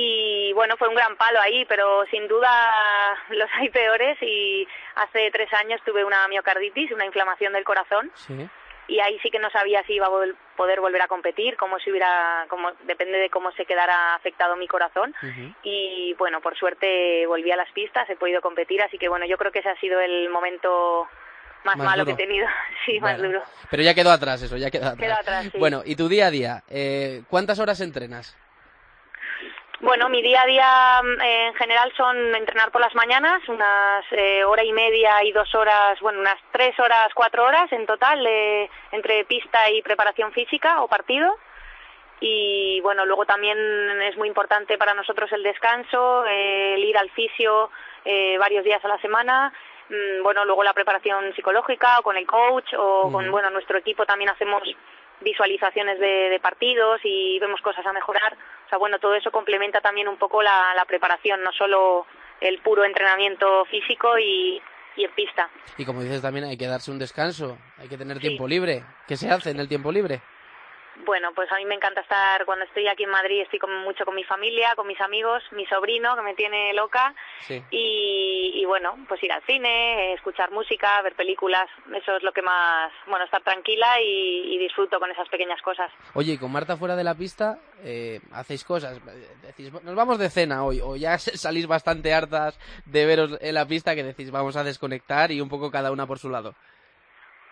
y 0.00 0.52
bueno, 0.52 0.76
fue 0.76 0.88
un 0.88 0.94
gran 0.94 1.16
palo 1.16 1.40
ahí, 1.40 1.64
pero 1.64 2.04
sin 2.06 2.28
duda 2.28 2.48
los 3.30 3.48
hay 3.54 3.68
peores 3.70 4.16
y 4.22 4.66
hace 4.94 5.30
tres 5.32 5.52
años 5.54 5.80
tuve 5.84 6.04
una 6.04 6.28
miocarditis, 6.28 6.92
una 6.92 7.04
inflamación 7.04 7.52
del 7.52 7.64
corazón. 7.64 8.10
Y 8.86 9.00
ahí 9.00 9.18
sí 9.22 9.30
que 9.30 9.40
no 9.40 9.50
sabía 9.50 9.82
si 9.82 9.94
iba 9.94 10.06
a 10.06 10.10
poder 10.56 10.80
volver 10.80 11.02
a 11.02 11.08
competir, 11.08 11.56
cómo 11.56 11.78
se 11.80 11.90
hubiera, 11.90 12.46
como, 12.48 12.70
depende 12.84 13.18
de 13.18 13.28
cómo 13.28 13.52
se 13.52 13.66
quedara 13.66 14.14
afectado 14.14 14.56
mi 14.56 14.68
corazón. 14.68 15.14
Y 15.64 16.14
bueno, 16.16 16.40
por 16.40 16.56
suerte 16.56 17.26
volví 17.26 17.50
a 17.50 17.56
las 17.56 17.70
pistas, 17.72 18.08
he 18.08 18.16
podido 18.16 18.40
competir, 18.40 18.80
así 18.82 18.98
que 18.98 19.08
bueno, 19.08 19.26
yo 19.26 19.36
creo 19.36 19.50
que 19.50 19.58
ese 19.58 19.70
ha 19.70 19.80
sido 19.80 20.00
el 20.00 20.30
momento 20.30 21.08
más, 21.64 21.76
malo 21.76 22.04
que 22.06 22.12
he 22.12 22.16
tenido, 22.16 22.46
sí, 22.86 23.00
más 23.00 23.18
duro. 23.18 23.42
Pero 23.68 23.82
ya 23.82 23.94
quedó 23.94 24.12
atrás 24.12 24.42
eso, 24.42 24.56
ya 24.56 24.70
quedó 24.70 24.86
atrás. 24.86 25.50
Bueno, 25.58 25.82
¿y 25.84 25.96
tu 25.96 26.08
día 26.08 26.28
a 26.28 26.30
día? 26.30 26.62
Eh, 26.68 27.22
¿Cuántas 27.28 27.58
horas 27.58 27.80
entrenas? 27.80 28.36
Bueno, 29.88 30.10
mi 30.10 30.20
día 30.20 30.42
a 30.42 30.46
día 30.46 31.02
mm, 31.02 31.20
en 31.22 31.54
general 31.54 31.90
son 31.96 32.34
entrenar 32.34 32.70
por 32.70 32.82
las 32.82 32.94
mañanas, 32.94 33.40
unas 33.48 34.04
eh, 34.10 34.44
hora 34.44 34.62
y 34.62 34.70
media 34.70 35.24
y 35.24 35.32
dos 35.32 35.54
horas, 35.54 35.98
bueno, 36.00 36.20
unas 36.20 36.36
tres 36.52 36.78
horas, 36.78 37.08
cuatro 37.14 37.46
horas 37.46 37.72
en 37.72 37.86
total 37.86 38.20
entre 38.92 39.24
pista 39.24 39.70
y 39.70 39.80
preparación 39.80 40.30
física 40.32 40.82
o 40.82 40.88
partido. 40.88 41.34
Y 42.20 42.82
bueno, 42.82 43.06
luego 43.06 43.24
también 43.24 43.56
es 44.02 44.14
muy 44.18 44.28
importante 44.28 44.76
para 44.76 44.92
nosotros 44.92 45.32
el 45.32 45.42
descanso, 45.42 46.26
el 46.26 46.84
ir 46.84 46.98
al 46.98 47.08
fisio 47.12 47.70
eh, 48.04 48.36
varios 48.36 48.64
días 48.64 48.84
a 48.84 48.88
la 48.88 49.00
semana. 49.00 49.54
Mm, 49.88 50.22
bueno, 50.22 50.44
luego 50.44 50.64
la 50.64 50.74
preparación 50.74 51.32
psicológica 51.34 52.00
o 52.00 52.02
con 52.02 52.18
el 52.18 52.26
coach 52.26 52.74
o 52.76 53.10
con, 53.10 53.30
bueno, 53.30 53.48
nuestro 53.48 53.78
equipo 53.78 54.04
también 54.04 54.28
hacemos 54.28 54.62
visualizaciones 55.20 55.98
de, 55.98 56.38
partidos 56.42 57.00
y 57.04 57.38
vemos 57.40 57.60
cosas 57.60 57.84
a 57.84 57.92
mejorar. 57.92 58.34
O 58.66 58.68
sea, 58.68 58.78
bueno, 58.78 58.98
todo 58.98 59.14
eso 59.14 59.30
complementa 59.30 59.80
también 59.80 60.08
un 60.08 60.16
poco 60.16 60.42
la, 60.42 60.74
la 60.74 60.84
preparación, 60.84 61.42
no 61.42 61.52
solo 61.52 62.06
el 62.40 62.58
puro 62.58 62.84
entrenamiento 62.84 63.64
físico 63.66 64.18
y, 64.18 64.60
y 64.96 65.04
en 65.04 65.10
pista. 65.12 65.48
Y 65.76 65.84
como 65.84 66.02
dices 66.02 66.22
también 66.22 66.44
hay 66.46 66.56
que 66.56 66.66
darse 66.66 66.90
un 66.90 66.98
descanso, 66.98 67.58
hay 67.78 67.88
que 67.88 67.96
tener 67.96 68.18
tiempo 68.18 68.46
libre. 68.46 68.84
¿Qué 69.06 69.16
se 69.16 69.30
hace 69.30 69.50
en 69.50 69.60
el 69.60 69.68
tiempo 69.68 69.90
libre? 69.90 70.20
Bueno, 71.04 71.30
pues 71.34 71.50
a 71.52 71.56
mí 71.56 71.64
me 71.64 71.74
encanta 71.74 72.00
estar, 72.00 72.44
cuando 72.44 72.64
estoy 72.64 72.88
aquí 72.88 73.04
en 73.04 73.10
Madrid, 73.10 73.42
estoy 73.42 73.60
mucho 73.84 74.04
con 74.04 74.14
mi 74.14 74.24
familia, 74.24 74.74
con 74.74 74.86
mis 74.86 75.00
amigos, 75.00 75.42
mi 75.52 75.64
sobrino, 75.66 76.16
que 76.16 76.22
me 76.22 76.34
tiene 76.34 76.72
loca, 76.74 77.14
y, 77.70 78.64
bueno, 78.66 78.96
pues 79.08 79.22
ir 79.22 79.32
al 79.32 79.42
cine, 79.44 80.12
escuchar 80.14 80.50
música, 80.50 81.00
ver 81.02 81.14
películas, 81.14 81.68
eso 81.94 82.16
es 82.16 82.22
lo 82.22 82.32
que 82.32 82.42
más, 82.42 82.92
bueno, 83.06 83.24
estar 83.24 83.42
tranquila 83.42 84.00
y, 84.02 84.58
disfruto 84.58 84.98
con 84.98 85.10
esas 85.10 85.28
pequeñas 85.28 85.62
cosas. 85.62 85.90
Oye, 86.14 86.32
y 86.32 86.38
con 86.38 86.50
Marta 86.50 86.76
fuera 86.76 86.96
de 86.96 87.04
la 87.04 87.14
pista, 87.14 87.58
eh, 87.82 88.20
hacéis 88.32 88.64
cosas, 88.64 89.00
decís, 89.42 89.72
nos 89.72 89.94
vamos 89.94 90.18
de 90.18 90.28
cena 90.28 90.64
hoy, 90.64 90.80
o 90.82 90.96
ya 90.96 91.16
salís 91.18 91.66
bastante 91.66 92.12
hartas 92.12 92.58
de 92.84 93.06
veros 93.06 93.38
en 93.40 93.54
la 93.54 93.66
pista 93.66 93.94
que 93.94 94.02
decís, 94.02 94.30
vamos 94.30 94.56
a 94.56 94.64
desconectar 94.64 95.30
y 95.30 95.40
un 95.40 95.48
poco 95.48 95.70
cada 95.70 95.92
una 95.92 96.06
por 96.06 96.18
su 96.18 96.28
lado. 96.28 96.54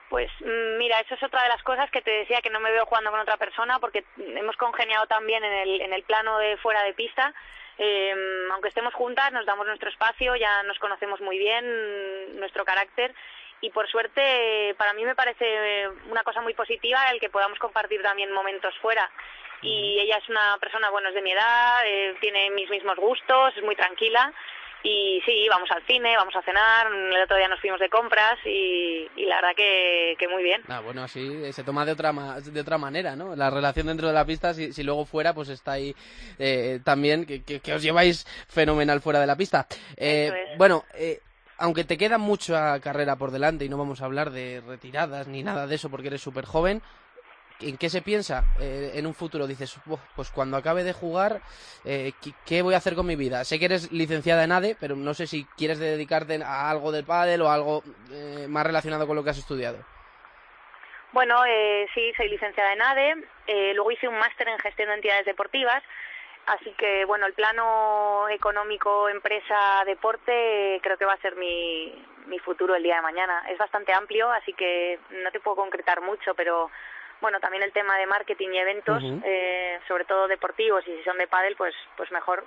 Pues 0.09 0.31
mm, 0.41 0.79
mira, 0.79 1.01
eso 1.01 1.15
es 1.15 1.23
otra 1.23 1.43
de 1.43 1.49
las 1.49 1.63
cosas 1.63 1.91
que 1.91 2.03
te 2.03 2.11
decía 2.11 2.41
que 2.41 2.51
no 2.51 2.61
me 2.61 2.71
veo 2.71 2.87
jugando 2.87 3.11
con 3.11 3.21
otra 3.21 3.37
persona 3.37 3.79
porque 3.81 4.05
hemos 4.19 4.57
congeniado 4.57 5.07
también 5.07 5.43
en 5.43 5.53
el, 5.53 5.81
en 5.81 5.93
el 5.93 6.03
plano 6.05 6.39
de 6.39 6.57
fuera 6.59 6.83
de 6.85 6.95
pista. 6.95 7.35
Em, 7.79 8.51
aunque 8.53 8.69
estemos 8.69 8.95
juntas, 8.95 9.33
nos 9.33 9.45
damos 9.45 9.67
nuestro 9.67 9.91
espacio, 9.91 10.35
ya 10.37 10.63
nos 10.63 10.79
conocemos 10.79 11.21
muy 11.21 11.39
bien, 11.39 12.39
nuestro 12.39 12.65
carácter 12.65 13.15
y 13.61 13.71
por 13.71 13.89
suerte 13.89 14.75
para 14.79 14.93
mí 14.93 15.05
me 15.05 15.15
parece 15.15 15.89
una 16.09 16.23
cosa 16.23 16.41
muy 16.41 16.55
positiva 16.55 17.11
el 17.11 17.21
que 17.21 17.31
podamos 17.31 17.59
compartir 17.59 18.03
también 18.03 18.33
momentos 18.33 18.75
fuera. 18.79 19.11
Y 19.63 19.99
ella 20.01 20.19
es 20.19 20.29
una 20.29 20.57
persona, 20.59 20.91
bueno, 20.91 21.09
es 21.09 21.15
de 21.15 21.23
mi 21.23 21.33
edad, 21.33 21.81
eh, 21.85 22.15
tiene 22.21 22.51
mis 22.51 22.69
mismos 22.71 22.97
gustos, 22.97 23.57
es 23.57 23.63
muy 23.63 23.75
tranquila 23.75 24.33
y 24.87 25.21
sí, 25.27 25.49
vamos 25.51 25.69
al 25.73 25.83
cine, 25.85 26.17
vamos 26.17 26.37
a 26.37 26.43
cenar, 26.43 26.87
el 26.93 27.23
otro 27.23 27.37
día 27.37 27.49
nos 27.49 27.61
fuimos 27.61 27.81
de 27.81 27.89
compras 27.89 28.39
y, 28.45 29.09
la 29.17 29.37
verdad 29.37 29.57
que, 29.57 30.29
muy 30.31 30.45
bien. 30.45 30.63
Ah, 30.69 30.79
bueno, 30.79 31.03
así 31.03 31.53
se 31.53 31.65
toma 31.65 31.85
de 31.85 31.91
otra, 31.91 32.13
de 32.13 32.61
otra 32.61 32.79
manera, 32.79 33.17
¿no? 33.17 33.35
La 33.35 33.51
relación 33.51 33.89
dentro 33.89 34.07
de 34.07 34.15
la 34.15 34.25
pista, 34.25 34.55
si, 34.55 34.73
si 34.73 34.85
luego 34.85 35.05
fuera, 35.05 35.35
pues 35.35 35.49
está 35.49 35.73
ahí 35.73 35.93
eh, 36.39 36.79
también, 36.85 37.27
que, 37.27 37.43
que, 37.43 37.75
os 37.75 37.83
lleváis 37.83 38.27
fenomenal 38.49 39.01
fuera 39.01 39.19
de 39.19 39.27
la 39.27 39.35
pista. 39.35 39.67
Eh, 39.97 40.55
bueno, 40.57 40.85
eh, 40.95 41.21
aunque 41.59 41.83
te 41.83 41.99
queda 41.99 42.19
mucha 42.19 42.79
carrera 42.79 43.17
por 43.17 43.33
delante 43.33 43.65
y 43.65 43.69
no 43.69 43.79
vamos 43.79 44.03
a 44.03 44.05
hablar 44.05 44.31
de 44.31 44.63
retiradas 44.65 45.27
ni 45.27 45.43
nada 45.43 45.67
de 45.67 45.75
eso 45.75 45.91
porque 45.91 46.09
eres 46.09 46.21
súper 46.21 46.45
joven, 46.45 46.81
¿En 47.61 47.79
qué 47.79 47.89
se 47.89 48.03
piensa 48.03 48.45
eh, 48.61 48.93
en 48.95 49.07
un 49.07 49.15
futuro? 49.15 49.47
Dices, 49.47 49.81
pues 50.15 50.31
cuando 50.31 50.59
acabe 50.59 50.85
de 50.85 50.93
jugar, 50.93 51.41
eh, 51.85 52.13
¿qué, 52.45 52.61
voy 52.61 52.75
a 52.75 52.79
hacer 52.79 52.95
con 52.95 53.07
mi 53.07 53.17
vida? 53.17 53.45
Sé 53.45 53.59
que 53.59 53.65
eres 53.65 53.91
licenciada 53.93 54.45
en 54.45 54.53
ADE, 54.53 54.77
pero 54.79 54.95
no 54.95 55.15
sé 55.15 55.27
si 55.27 55.47
quieres 55.57 55.79
dedicarte 55.79 56.39
a 56.45 56.69
algo 56.71 56.93
del 56.93 57.07
pádel 57.07 57.41
o 57.41 57.51
algo 57.51 57.83
eh, 58.13 58.47
más 58.49 58.67
relacionado 58.67 59.07
con 59.07 59.17
lo 59.17 59.25
que 59.25 59.31
has 59.31 59.39
estudiado. 59.39 59.79
Bueno, 61.13 61.37
sí, 61.95 62.13
soy 62.15 62.29
licenciada 62.29 62.75
en 62.75 62.83
ADE. 62.83 63.75
luego 63.75 63.91
hice 63.91 64.07
un 64.07 64.19
máster 64.19 64.49
en 64.49 64.59
gestión 64.59 64.89
de 64.89 64.95
entidades 64.97 65.25
deportivas. 65.25 65.83
Así 66.45 66.73
que, 66.79 67.07
bueno, 67.07 67.27
el 67.27 67.33
plano 67.33 68.29
económico, 68.29 69.09
empresa, 69.09 69.83
deporte, 69.87 70.79
creo 70.83 70.97
que 70.99 71.07
va 71.07 71.15
a 71.15 71.21
ser 71.21 71.37
mi, 71.37 71.93
mi 72.27 72.39
futuro 72.39 72.75
el 72.75 72.83
día 72.83 72.97
de 72.97 73.03
mañana. 73.03 73.45
Es 73.49 73.57
bastante 73.59 73.95
amplio, 73.95 74.31
así 74.31 74.53
que 74.53 74.99
no 75.11 75.31
te 75.31 75.41
puedo 75.41 75.57
concretar 75.57 76.03
mucho, 76.03 76.35
pero 76.35 76.71
bueno, 77.21 77.41
también 77.41 77.63
el 77.63 77.73
tema 77.73 77.97
de 77.99 78.07
marketing 78.07 78.49
y 78.53 78.59
eventos, 78.59 79.03
eh, 79.25 79.79
sobre 79.89 80.05
todo 80.05 80.29
deportivos, 80.29 80.87
y 80.87 80.97
si 80.97 81.03
son 81.05 81.19
de 81.19 81.27
pádel, 81.27 81.57
pues, 81.57 81.75
pues 81.97 82.11
mejor. 82.13 82.45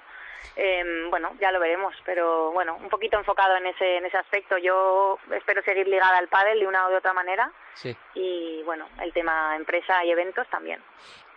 Eh, 0.55 1.07
bueno, 1.09 1.33
ya 1.41 1.51
lo 1.51 1.59
veremos, 1.59 1.93
pero 2.05 2.51
bueno, 2.51 2.77
un 2.77 2.89
poquito 2.89 3.17
enfocado 3.17 3.57
en 3.57 3.67
ese, 3.67 3.97
en 3.97 4.05
ese 4.05 4.17
aspecto. 4.17 4.57
Yo 4.57 5.19
espero 5.35 5.61
seguir 5.63 5.87
ligada 5.87 6.17
al 6.17 6.29
pádel 6.29 6.59
de 6.59 6.67
una 6.67 6.87
o 6.87 6.89
de 6.89 6.97
otra 6.97 7.13
manera. 7.13 7.51
Sí. 7.73 7.95
Y 8.15 8.61
bueno, 8.63 8.87
el 9.01 9.11
tema 9.11 9.55
empresa 9.57 10.03
y 10.05 10.11
eventos 10.11 10.47
también. 10.49 10.81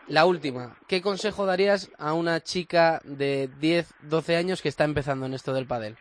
La 0.08 0.26
última, 0.26 0.76
¿qué 0.88 1.00
consejo 1.00 1.46
darías 1.46 1.90
a 1.98 2.12
una 2.12 2.40
chica 2.40 3.00
de 3.04 3.48
10, 3.58 3.94
12 4.02 4.36
años 4.36 4.60
que 4.60 4.68
está 4.68 4.84
empezando 4.84 5.26
en 5.26 5.34
esto 5.34 5.52
del 5.52 5.66
pádel? 5.66 5.96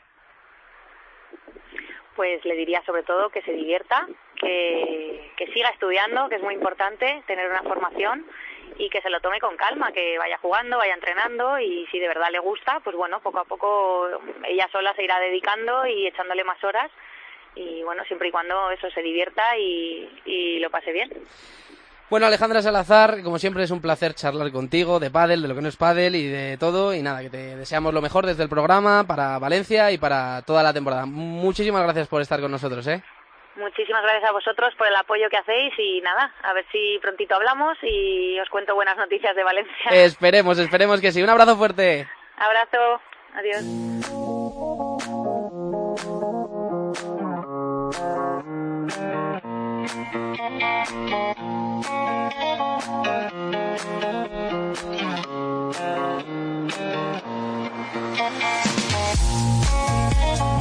Pues 2.16 2.44
le 2.46 2.56
diría 2.56 2.84
sobre 2.86 3.04
todo 3.04 3.30
que 3.30 3.42
se 3.42 3.54
divierta, 3.54 4.08
que, 4.36 5.32
siga 5.54 5.70
estudiando, 5.70 6.30
que 6.30 6.36
es 6.36 6.42
muy 6.42 6.54
importante 6.54 7.24
tener 7.28 7.50
una 7.50 7.64
formación 7.64 8.26
y 8.78 8.90
que 8.90 9.02
se 9.02 9.10
lo 9.10 9.20
tome 9.20 9.40
con 9.40 9.58
calma, 9.58 9.92
que 9.92 10.18
vaya 10.18 10.38
jugando, 10.38 10.78
vaya 10.78 10.94
entrenando 10.94 11.60
y 11.60 11.86
si 11.88 12.00
de 12.00 12.08
verdad 12.08 12.32
le 12.32 12.40
gusta, 12.40 12.80
pues 12.82 12.96
bueno, 12.96 13.20
poco 13.20 13.40
a 13.40 13.46
poco 13.46 14.08
ella 14.48 14.70
sola 14.72 14.94
se 14.96 15.04
irá 15.04 15.20
dedicando 15.20 15.86
y 15.88 16.08
echándole 16.08 16.44
más 16.44 16.64
horas 16.64 16.90
y 17.56 17.84
bueno, 17.84 18.06
siempre 18.06 18.30
y 18.30 18.32
cuando 18.32 18.72
eso 18.72 18.90
se 18.92 19.02
divierta 19.02 19.58
y 19.58 20.60
lo 20.60 20.70
pase 20.70 20.94
bien. 20.94 21.12
Bueno, 22.12 22.26
Alejandra 22.26 22.62
Salazar, 22.62 23.24
como 23.24 23.40
siempre 23.40 23.64
es 23.64 23.72
un 23.72 23.80
placer 23.80 24.14
charlar 24.14 24.52
contigo 24.52 25.00
de 25.00 25.10
pádel, 25.10 25.42
de 25.42 25.48
lo 25.48 25.56
que 25.56 25.62
no 25.62 25.70
es 25.70 25.78
pádel 25.78 26.18
y 26.18 26.28
de 26.28 26.58
todo. 26.58 26.94
Y 26.94 27.02
nada, 27.02 27.22
que 27.22 27.30
te 27.30 27.56
deseamos 27.56 27.94
lo 27.94 28.02
mejor 28.02 28.26
desde 28.26 28.44
el 28.44 28.50
programa 28.50 29.06
para 29.08 29.40
Valencia 29.40 29.90
y 29.94 29.98
para 29.98 30.42
toda 30.42 30.62
la 30.62 30.74
temporada. 30.74 31.06
Muchísimas 31.06 31.84
gracias 31.84 32.10
por 32.10 32.22
estar 32.22 32.42
con 32.42 32.52
nosotros, 32.52 32.86
¿eh? 32.88 33.02
Muchísimas 33.56 34.04
gracias 34.04 34.30
a 34.30 34.34
vosotros 34.34 34.76
por 34.78 34.88
el 34.88 34.96
apoyo 34.98 35.30
que 35.30 35.38
hacéis 35.38 35.74
y 35.78 36.02
nada, 36.02 36.34
a 36.44 36.52
ver 36.52 36.66
si 36.70 37.00
prontito 37.02 37.36
hablamos 37.36 37.78
y 37.82 38.38
os 38.42 38.50
cuento 38.50 38.76
buenas 38.76 38.98
noticias 38.98 39.34
de 39.34 39.44
Valencia. 39.46 39.92
Esperemos, 39.92 40.60
esperemos 40.60 41.00
que 41.00 41.14
sí. 41.14 41.24
Un 41.24 41.30
abrazo 41.30 41.56
fuerte. 41.56 42.10
Abrazo. 42.36 43.02
Adiós. 43.36 44.31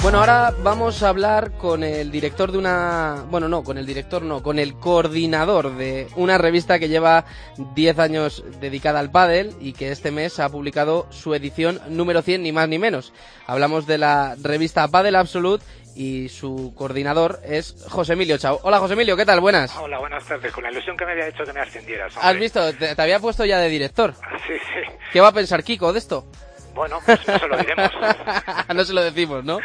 Bueno, 0.03 0.21
ahora 0.21 0.55
vamos 0.63 1.03
a 1.03 1.11
hablar 1.11 1.53
con 1.59 1.85
el 1.85 2.11
director 2.11 2.51
de 2.51 2.57
una... 2.57 3.27
Bueno, 3.31 3.51
no, 3.51 3.63
con 3.63 3.77
el 3.77 3.85
director 3.85 4.23
no, 4.23 4.43
con 4.43 4.59
el 4.59 4.75
coordinador 4.75 5.77
de 5.77 6.09
una 6.17 6.39
revista 6.39 6.79
que 6.79 6.89
lleva 6.89 7.27
10 7.75 7.99
años 7.99 8.43
dedicada 8.61 8.99
al 8.99 9.11
pádel 9.11 9.55
y 9.61 9.75
que 9.75 9.93
este 9.93 10.11
mes 10.11 10.41
ha 10.41 10.49
publicado 10.49 11.07
su 11.11 11.35
edición 11.35 11.81
número 11.91 12.23
100, 12.23 12.43
ni 12.43 12.51
más 12.51 12.67
ni 12.67 12.79
menos. 12.79 13.13
Hablamos 13.47 13.87
de 13.87 13.99
la 13.99 14.37
revista 14.43 14.89
Padel 14.89 15.17
Absolute 15.17 15.65
y 15.95 16.29
su 16.29 16.73
coordinador 16.77 17.41
es 17.45 17.85
José 17.89 18.15
Emilio 18.15 18.39
Chao. 18.39 18.61
Hola 18.63 18.79
José 18.79 18.95
Emilio, 18.95 19.17
¿qué 19.17 19.27
tal? 19.27 19.41
Buenas. 19.41 19.77
Hola, 19.77 19.99
buenas 19.99 20.25
tardes. 20.25 20.53
Con 20.53 20.65
la 20.65 20.71
ilusión 20.71 20.97
que 20.97 21.05
me 21.05 21.13
había 21.13 21.29
hecho 21.29 21.45
que 21.45 21.53
me 21.53 21.61
ascendieras. 21.61 22.17
¿Has 22.21 22.37
visto? 22.37 22.73
Te, 22.75 22.95
había 23.01 23.19
puesto 23.19 23.45
ya 23.45 23.59
de 23.59 23.69
director. 23.69 24.15
Sí, 24.47 24.55
sí. 24.55 24.97
¿Qué 25.13 25.21
va 25.21 25.29
a 25.29 25.33
pensar 25.33 25.63
Kiko 25.63 25.93
de 25.93 25.99
esto? 25.99 26.27
Bueno, 26.75 27.01
pues 27.05 27.27
no 27.27 27.39
se 27.39 27.49
lo 27.49 27.57
diremos. 27.59 27.91
no 28.75 28.85
se 28.85 28.93
lo 28.93 29.03
decimos, 29.03 29.45
¿no? 29.45 29.59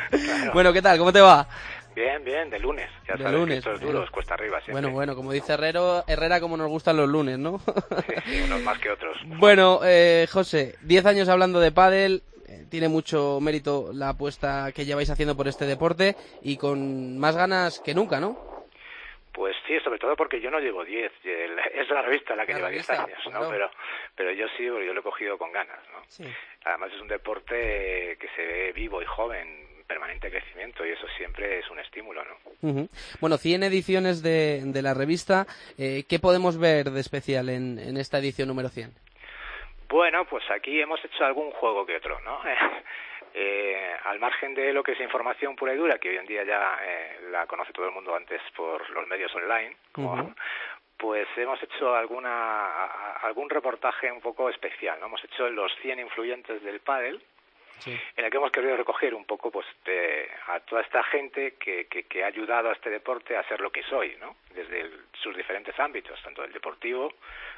Bueno, 0.54 0.74
¿qué 0.74 0.82
tal? 0.82 0.98
¿Cómo 0.98 1.14
te 1.14 1.22
va? 1.22 1.48
Bien, 1.96 2.22
bien, 2.26 2.50
de 2.50 2.60
lunes. 2.60 2.90
Ya 3.08 3.16
de 3.16 3.32
lunes. 3.32 3.60
estos 3.60 3.80
duros, 3.80 4.10
cuesta 4.12 4.34
arriba 4.34 4.58
siempre. 4.58 4.74
Bueno, 4.74 4.90
bueno, 4.92 5.16
como 5.16 5.32
dice 5.32 5.54
Herrero, 5.54 6.04
Herrera, 6.08 6.42
como 6.42 6.58
nos 6.58 6.68
gustan 6.68 6.98
los 6.98 7.08
lunes, 7.08 7.40
¿no? 7.40 7.62
sí, 8.26 8.42
unos 8.46 8.62
más 8.62 8.78
que 8.80 8.90
otros. 8.90 9.16
Bueno, 9.40 9.80
eh, 9.84 10.28
José, 10.30 10.76
10 10.82 11.06
años 11.06 11.30
hablando 11.30 11.60
de 11.62 11.72
pádel, 11.72 12.24
tiene 12.70 12.88
mucho 12.88 13.40
mérito 13.42 13.92
la 13.94 14.10
apuesta 14.10 14.72
que 14.74 14.86
lleváis 14.86 15.10
haciendo 15.10 15.36
por 15.36 15.48
este 15.48 15.66
deporte 15.66 16.16
y 16.42 16.58
con 16.58 17.18
más 17.18 17.36
ganas 17.36 17.80
que 17.80 17.94
nunca, 17.94 18.20
¿no? 18.20 18.56
Pues 19.32 19.56
sí, 19.68 19.78
sobre 19.84 20.00
todo 20.00 20.16
porque 20.16 20.40
yo 20.40 20.50
no 20.50 20.60
llevo 20.60 20.86
10, 20.86 21.12
es 21.24 21.90
la 21.90 22.02
revista 22.02 22.36
la 22.36 22.46
que 22.46 22.54
lleva 22.54 22.70
10 22.70 22.90
años, 22.92 23.20
¿no? 23.32 23.50
Pero, 23.50 23.70
pero 24.16 24.32
yo 24.32 24.48
sí, 24.58 24.68
porque 24.70 24.88
yo 24.88 24.94
lo 24.94 25.02
he 25.02 25.04
cogido 25.04 25.38
con 25.38 25.52
ganas, 25.52 25.80
¿no? 25.92 26.26
Además 26.64 26.92
es 26.94 27.02
un 27.02 27.08
deporte 27.08 28.18
que 28.20 28.28
se 28.36 28.46
ve 28.46 28.72
vivo 28.74 29.02
y 29.02 29.06
joven, 29.06 29.66
permanente 29.88 30.32
crecimiento 30.32 30.86
y 30.86 30.92
eso 30.92 31.06
siempre 31.18 31.60
es 31.60 31.70
un 31.70 31.80
estímulo, 31.80 32.24
¿no? 32.24 32.88
Bueno, 33.20 33.38
100 33.38 33.64
ediciones 33.64 34.24
de, 34.24 34.62
de 34.66 34.82
la 34.82 34.94
revista, 34.94 35.46
eh, 35.78 36.06
¿qué 36.08 36.20
podemos 36.20 36.58
ver 36.58 36.90
de 36.92 37.02
especial 37.02 37.50
en, 37.50 37.78
en 37.78 37.98
esta 37.98 38.18
edición 38.18 38.48
número 38.48 38.70
100? 38.70 38.92
Bueno, 39.88 40.26
pues 40.26 40.44
aquí 40.52 40.82
hemos 40.82 41.04
hecho 41.04 41.26
algún 41.26 41.52
juego 41.52 41.86
que 41.86 41.98
otro, 41.98 42.20
¿no? 42.22 42.42
Eh, 43.38 43.94
al 44.06 44.18
margen 44.18 44.54
de 44.54 44.72
lo 44.72 44.82
que 44.82 44.94
es 44.94 45.00
información 45.02 45.58
pura 45.58 45.74
y 45.74 45.78
dura, 45.78 45.98
que 45.98 46.08
hoy 46.08 46.16
en 46.16 46.26
día 46.26 46.46
ya 46.46 46.80
eh, 46.82 47.18
la 47.32 47.46
conoce 47.46 47.74
todo 47.74 47.86
el 47.86 47.92
mundo 47.92 48.16
antes 48.16 48.42
por 48.56 48.90
los 48.92 49.06
medios 49.08 49.36
online, 49.36 49.76
pues 50.98 51.28
hemos 51.36 51.62
hecho 51.62 51.94
alguna 51.94 53.12
algún 53.16 53.50
reportaje 53.50 54.10
un 54.10 54.22
poco 54.22 54.50
especial, 54.50 55.02
¿no? 55.02 55.08
Hemos 55.08 55.22
hecho 55.26 55.50
los 55.50 55.70
100 55.82 56.00
influyentes 56.00 56.64
del 56.64 56.80
pádel, 56.80 57.22
en 57.86 58.24
el 58.24 58.32
que 58.32 58.38
hemos 58.38 58.52
querido 58.54 58.78
recoger 58.78 59.14
un 59.14 59.26
poco 59.26 59.52
pues 59.52 59.66
a 60.48 60.62
toda 60.62 60.82
esta 60.82 61.04
gente 61.04 61.56
que, 61.60 61.88
que, 61.88 62.24
ha 62.24 62.28
ayudado 62.28 62.70
a 62.70 62.74
este 62.74 62.90
deporte 62.90 63.36
a 63.36 63.44
ser 63.50 63.60
lo 63.60 63.70
que 63.70 63.84
soy, 63.84 64.16
¿no? 64.22 64.38
Desde 64.52 64.90
sus 65.26 65.36
diferentes 65.36 65.78
ámbitos, 65.80 66.22
tanto 66.24 66.44
el 66.44 66.54
deportivo 66.54 67.12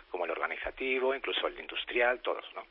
como 0.10 0.24
el 0.24 0.32
organizativo, 0.32 1.14
incluso 1.14 1.48
el 1.48 1.60
industrial, 1.60 2.22
todos, 2.22 2.46
¿no? 2.56 2.64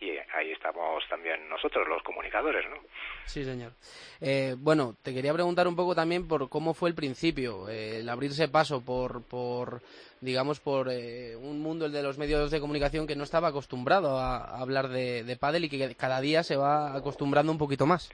Y 0.00 0.10
ahí 0.32 0.52
estamos 0.52 1.02
también 1.08 1.48
nosotros, 1.48 1.88
los 1.88 2.02
comunicadores, 2.04 2.64
¿no? 2.70 2.76
Sí, 3.24 3.44
señor. 3.44 3.72
Eh, 4.20 4.54
bueno, 4.56 4.94
te 5.02 5.12
quería 5.12 5.32
preguntar 5.32 5.66
un 5.66 5.74
poco 5.74 5.94
también 5.94 6.28
por 6.28 6.48
cómo 6.48 6.72
fue 6.72 6.88
el 6.88 6.94
principio, 6.94 7.68
eh, 7.68 7.98
el 7.98 8.08
abrirse 8.08 8.46
paso 8.46 8.84
por, 8.84 9.26
por 9.26 9.82
digamos, 10.20 10.60
por 10.60 10.88
eh, 10.88 11.34
un 11.34 11.60
mundo, 11.60 11.86
el 11.86 11.92
de 11.92 12.02
los 12.02 12.16
medios 12.16 12.52
de 12.52 12.60
comunicación, 12.60 13.08
que 13.08 13.16
no 13.16 13.24
estaba 13.24 13.48
acostumbrado 13.48 14.20
a, 14.20 14.60
hablar 14.60 14.88
de, 14.88 15.24
de 15.24 15.36
pádel 15.36 15.64
y 15.64 15.68
que 15.68 15.96
cada 15.96 16.20
día 16.20 16.44
se 16.44 16.56
va 16.56 16.94
acostumbrando 16.94 17.50
un 17.50 17.58
poquito 17.58 17.86
más. 17.86 18.10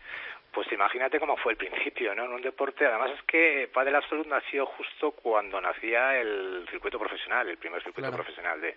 Pues 0.52 0.70
imagínate 0.72 1.20
cómo 1.20 1.36
fue 1.36 1.52
el 1.52 1.58
principio, 1.58 2.14
¿no? 2.14 2.24
En 2.24 2.32
un 2.32 2.42
deporte, 2.42 2.84
además 2.84 3.12
es 3.12 3.22
que 3.22 3.68
Padel 3.72 3.94
Absolute 3.94 4.28
nació 4.28 4.66
justo 4.66 5.12
cuando 5.12 5.60
nacía 5.60 6.18
el 6.18 6.66
circuito 6.70 6.98
profesional, 6.98 7.48
el 7.48 7.58
primer 7.58 7.82
circuito 7.82 8.10
profesional 8.10 8.60
de, 8.60 8.76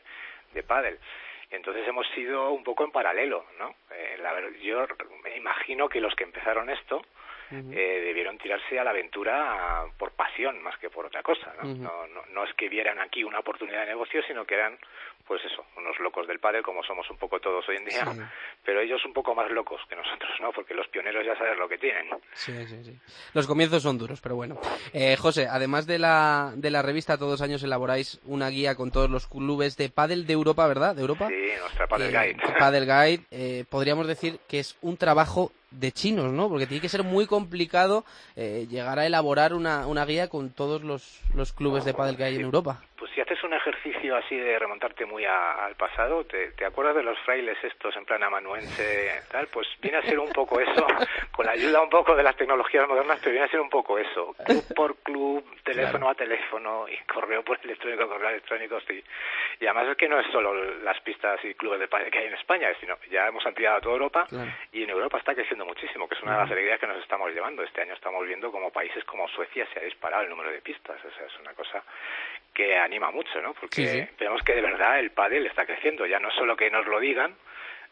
de 0.54 0.64
Padel. 0.64 1.00
Entonces 1.50 1.88
hemos 1.88 2.08
sido 2.10 2.52
un 2.52 2.64
poco 2.64 2.84
en 2.84 2.92
paralelo, 2.92 3.46
¿no? 3.60 3.76
Eh, 3.92 4.18
la, 4.22 4.34
yo 4.62 4.88
me 5.24 5.36
imagino 5.38 5.88
que 5.88 6.02
los 6.02 6.16
que 6.16 6.24
empezaron 6.24 6.70
esto, 6.70 7.04
eh, 7.52 8.02
debieron 8.04 8.40
tirarse 8.40 8.80
a 8.80 8.84
la 8.84 8.90
aventura 8.90 9.86
por 10.00 10.12
pasión 10.14 10.62
más 10.64 10.76
que 10.80 10.90
por 10.90 11.06
otra 11.06 11.22
cosa. 11.22 11.54
¿no? 11.62 11.76
no, 11.76 12.08
no, 12.34 12.44
es 12.46 12.54
que 12.56 12.68
vieran 12.68 13.00
aquí 13.00 13.24
una 13.24 13.40
oportunidad 13.40 13.82
de 13.82 13.88
negocio, 13.88 14.24
sino 14.24 14.44
que 14.46 14.56
eran, 14.56 14.78
pues 15.28 15.42
eso, 15.46 15.66
unos 15.78 15.98
locos 16.00 16.28
del 16.28 16.40
padre, 16.40 16.62
como 16.62 16.84
somos 16.84 17.10
un 17.10 17.18
poco 17.18 17.40
todos 17.40 17.68
hoy 17.70 17.78
en 17.78 17.86
día, 17.86 18.30
pero 18.64 18.82
ellos 18.82 19.04
un 19.06 19.14
poco 19.14 19.34
más 19.34 19.50
locos 19.52 19.80
que 19.88 19.96
nosotros, 19.96 20.32
¿no? 20.42 20.52
Porque 20.52 20.74
los 20.74 20.88
pioneros 20.90 21.26
ya 21.26 21.36
saben 21.38 21.58
lo 21.58 21.68
que 21.70 21.78
tienen. 21.78 22.08
Sí, 22.34 22.54
sí, 22.68 22.84
sí. 22.84 23.00
Los 23.34 23.48
comienzos 23.48 23.84
son 23.84 23.98
duros, 23.98 24.20
pero 24.22 24.36
bueno. 24.36 24.60
Eh, 24.92 25.16
José, 25.16 25.48
además 25.50 25.88
de 25.88 26.00
la, 26.00 26.52
de 26.56 26.72
la 26.72 26.82
revista, 26.82 27.18
todos 27.18 27.32
los 27.32 27.42
años 27.42 27.64
elaboráis 27.64 28.20
una 28.26 28.50
guía 28.50 28.76
con 28.76 28.92
todos 28.92 29.10
los 29.10 29.28
clubes 29.28 29.78
de 29.78 29.90
pádel 29.90 30.28
de 30.28 30.34
Europa, 30.34 30.68
¿verdad? 30.68 30.96
¿De 30.96 31.02
Europa? 31.02 31.30
Sí, 31.30 31.52
nuestra 31.60 31.88
Padel 31.88 32.12
Guide. 32.12 32.38
Padel 32.60 32.86
Guide. 32.86 33.26
Eh, 33.32 33.66
podríamos 33.70 34.08
decir 34.08 34.40
que 34.48 34.60
es 34.60 34.78
un 34.82 34.98
trabajo 34.98 35.52
de 35.72 35.92
chinos, 35.92 36.32
¿no? 36.32 36.50
Porque 36.50 36.68
tiene 36.68 36.82
que 36.82 36.90
ser 36.90 37.04
muy 37.04 37.26
complicado 37.26 38.06
eh, 38.36 38.68
llegar 38.70 39.00
a 39.00 39.06
elaborar 39.06 39.54
una, 39.54 39.88
una 39.88 40.06
guía 40.06 40.30
con 40.30 40.52
todos 40.52 40.84
los, 40.84 41.22
los 41.34 41.54
clubes 41.54 41.86
de 41.86 41.94
pádel 41.94 42.18
que 42.18 42.24
hay 42.26 42.36
en 42.36 42.42
Europa. 42.42 42.84
Pues 42.98 43.12
haces 43.34 43.44
un 43.44 43.54
ejercicio 43.54 44.16
así 44.16 44.38
de 44.38 44.60
remontarte 44.60 45.06
muy 45.06 45.26
al 45.26 45.76
pasado, 45.76 46.24
¿te, 46.26 46.52
¿te, 46.52 46.66
acuerdas 46.66 46.96
de 46.96 47.04
los 47.04 47.18
frailes 47.20 47.58
estos 47.64 47.96
en 47.96 48.06
plan 48.06 48.22
amanuense 48.22 49.24
tal? 49.32 49.48
Pues 49.48 49.68
viene 49.82 49.98
a 49.98 50.04
ser 50.04 50.20
un 50.20 50.30
poco 50.32 50.60
eso, 50.60 50.86
con 51.32 51.46
la 51.46 51.54
ayuda 51.54 51.82
un 51.82 51.90
poco 51.90 52.16
de 52.16 52.24
las 52.24 52.36
tecnologías 52.36 52.88
modernas, 52.88 53.20
pero 53.20 53.32
viene 53.32 53.48
a 53.48 53.50
ser 53.50 53.60
un 53.60 53.70
poco 53.70 53.98
eso, 53.98 54.36
club 54.46 54.64
por 54.76 54.96
club, 54.98 55.44
teléfono 55.64 56.10
a 56.10 56.16
teléfono 56.16 56.86
y 56.88 56.98
correo 57.12 57.44
por 57.44 57.60
electrónico, 57.64 58.08
correo 58.08 58.30
electrónico, 58.30 58.80
sí. 58.82 59.04
Y 59.60 59.66
además 59.66 59.90
es 59.90 59.98
que 59.98 60.10
no 60.10 60.20
es 60.20 60.28
solo 60.32 60.54
las 60.84 61.00
pistas 61.02 61.44
y 61.44 61.56
clubes 61.56 61.80
de 61.80 61.88
que 61.88 62.20
hay 62.20 62.28
en 62.28 62.36
España, 62.36 62.70
sino 62.80 62.98
ya 63.10 63.28
hemos 63.28 63.46
ampliado 63.46 63.78
a 63.78 63.82
toda 63.82 63.94
Europa 63.94 64.28
y 64.72 64.84
en 64.84 64.90
Europa 64.90 65.18
está 65.18 65.34
creciendo 65.34 65.66
muchísimo, 65.66 66.08
que 66.08 66.16
es 66.16 66.22
una 66.22 66.34
de 66.34 66.42
las 66.44 66.52
alegrías 66.52 66.80
que 66.80 66.88
nos 66.88 66.98
estamos 66.98 67.32
llevando. 67.32 67.64
Este 67.64 67.82
año 67.82 67.94
estamos 67.94 68.26
viendo 68.28 68.52
como 68.52 68.72
países 68.72 69.04
como 69.06 69.28
Suecia 69.30 69.68
se 69.74 69.80
ha 69.80 69.84
disparado 69.84 70.24
el 70.24 70.30
número 70.30 70.52
de 70.52 70.62
pistas. 70.62 71.04
O 71.04 71.12
sea, 71.12 71.26
es 71.26 71.40
una 71.40 71.54
cosa 71.54 71.84
que 72.54 72.78
anima 72.78 73.12
mucho, 73.12 73.42
¿no? 73.42 73.54
Porque 73.54 74.10
vemos 74.20 74.42
que 74.44 74.54
de 74.54 74.62
verdad 74.62 75.00
el 75.00 75.12
pádel 75.12 75.46
está 75.46 75.66
creciendo. 75.66 76.06
Ya 76.06 76.20
no 76.20 76.32
solo 76.32 76.56
que 76.56 76.70
nos 76.70 76.86
lo 76.86 77.00
digan, 77.00 77.36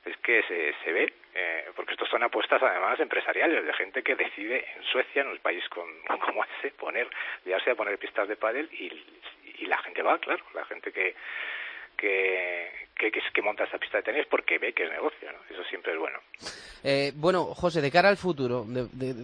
es 0.05 0.17
que 0.17 0.43
se, 0.43 0.73
se 0.83 0.91
ve, 0.91 1.13
eh, 1.33 1.65
porque 1.75 1.93
estos 1.93 2.09
son 2.09 2.23
apuestas 2.23 2.61
además 2.61 2.99
empresariales, 2.99 3.65
de 3.65 3.73
gente 3.73 4.03
que 4.03 4.15
decide 4.15 4.65
en 4.75 4.83
Suecia, 4.83 5.21
en 5.21 5.29
un 5.29 5.37
país 5.39 5.67
con, 5.69 5.87
como 6.25 6.43
ese, 6.43 6.71
poner, 6.71 7.07
llegarse 7.45 7.71
a 7.71 7.75
poner 7.75 7.97
pistas 7.97 8.27
de 8.27 8.35
pádel 8.35 8.69
y, 8.71 8.91
y 9.59 9.65
la 9.65 9.77
gente 9.79 10.01
va, 10.01 10.17
claro, 10.19 10.43
la 10.53 10.65
gente 10.65 10.91
que 10.91 11.15
que, 12.01 12.50
que, 13.09 13.21
que, 13.33 13.41
monta 13.41 13.63
esta 13.63 13.79
pista 13.79 13.97
de 13.97 14.03
tenis 14.03 14.27
porque 14.29 14.59
ve 14.59 14.73
que 14.73 14.83
es 14.83 14.91
negocio, 14.91 15.31
¿no? 15.31 15.39
Eso 15.49 15.63
siempre 15.63 15.93
es 15.93 15.99
bueno. 15.99 16.19
Eh, 16.83 17.11
bueno, 17.15 17.45
José, 17.45 17.81
de 17.81 17.89
cara 17.89 18.09
al 18.09 18.17
futuro, 18.17 18.65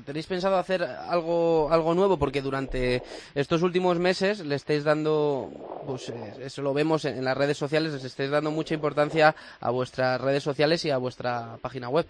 ¿tenéis 0.05 0.25
pensado 0.25 0.57
hacer 0.57 0.81
algo, 0.83 1.69
algo 1.71 1.93
nuevo? 1.93 2.17
Porque 2.17 2.41
durante 2.41 3.01
estos 3.35 3.61
últimos 3.61 3.99
meses 3.99 4.43
le 4.45 4.55
estáis 4.55 4.83
dando, 4.83 5.49
pues 5.85 6.09
eh, 6.09 6.45
eso 6.45 6.61
lo 6.61 6.73
vemos 6.73 7.05
en, 7.05 7.23
las 7.23 7.37
redes 7.37 7.57
sociales, 7.57 7.93
les 7.93 8.05
estáis 8.05 8.31
dando 8.31 8.49
mucha 8.49 8.73
importancia 8.73 9.35
a 9.61 9.69
vuestras 9.69 10.19
redes 10.21 10.43
sociales 10.43 10.83
y 10.85 10.91
a 10.91 10.97
vuestra 10.97 11.57
página 11.61 11.89
web. 11.89 12.05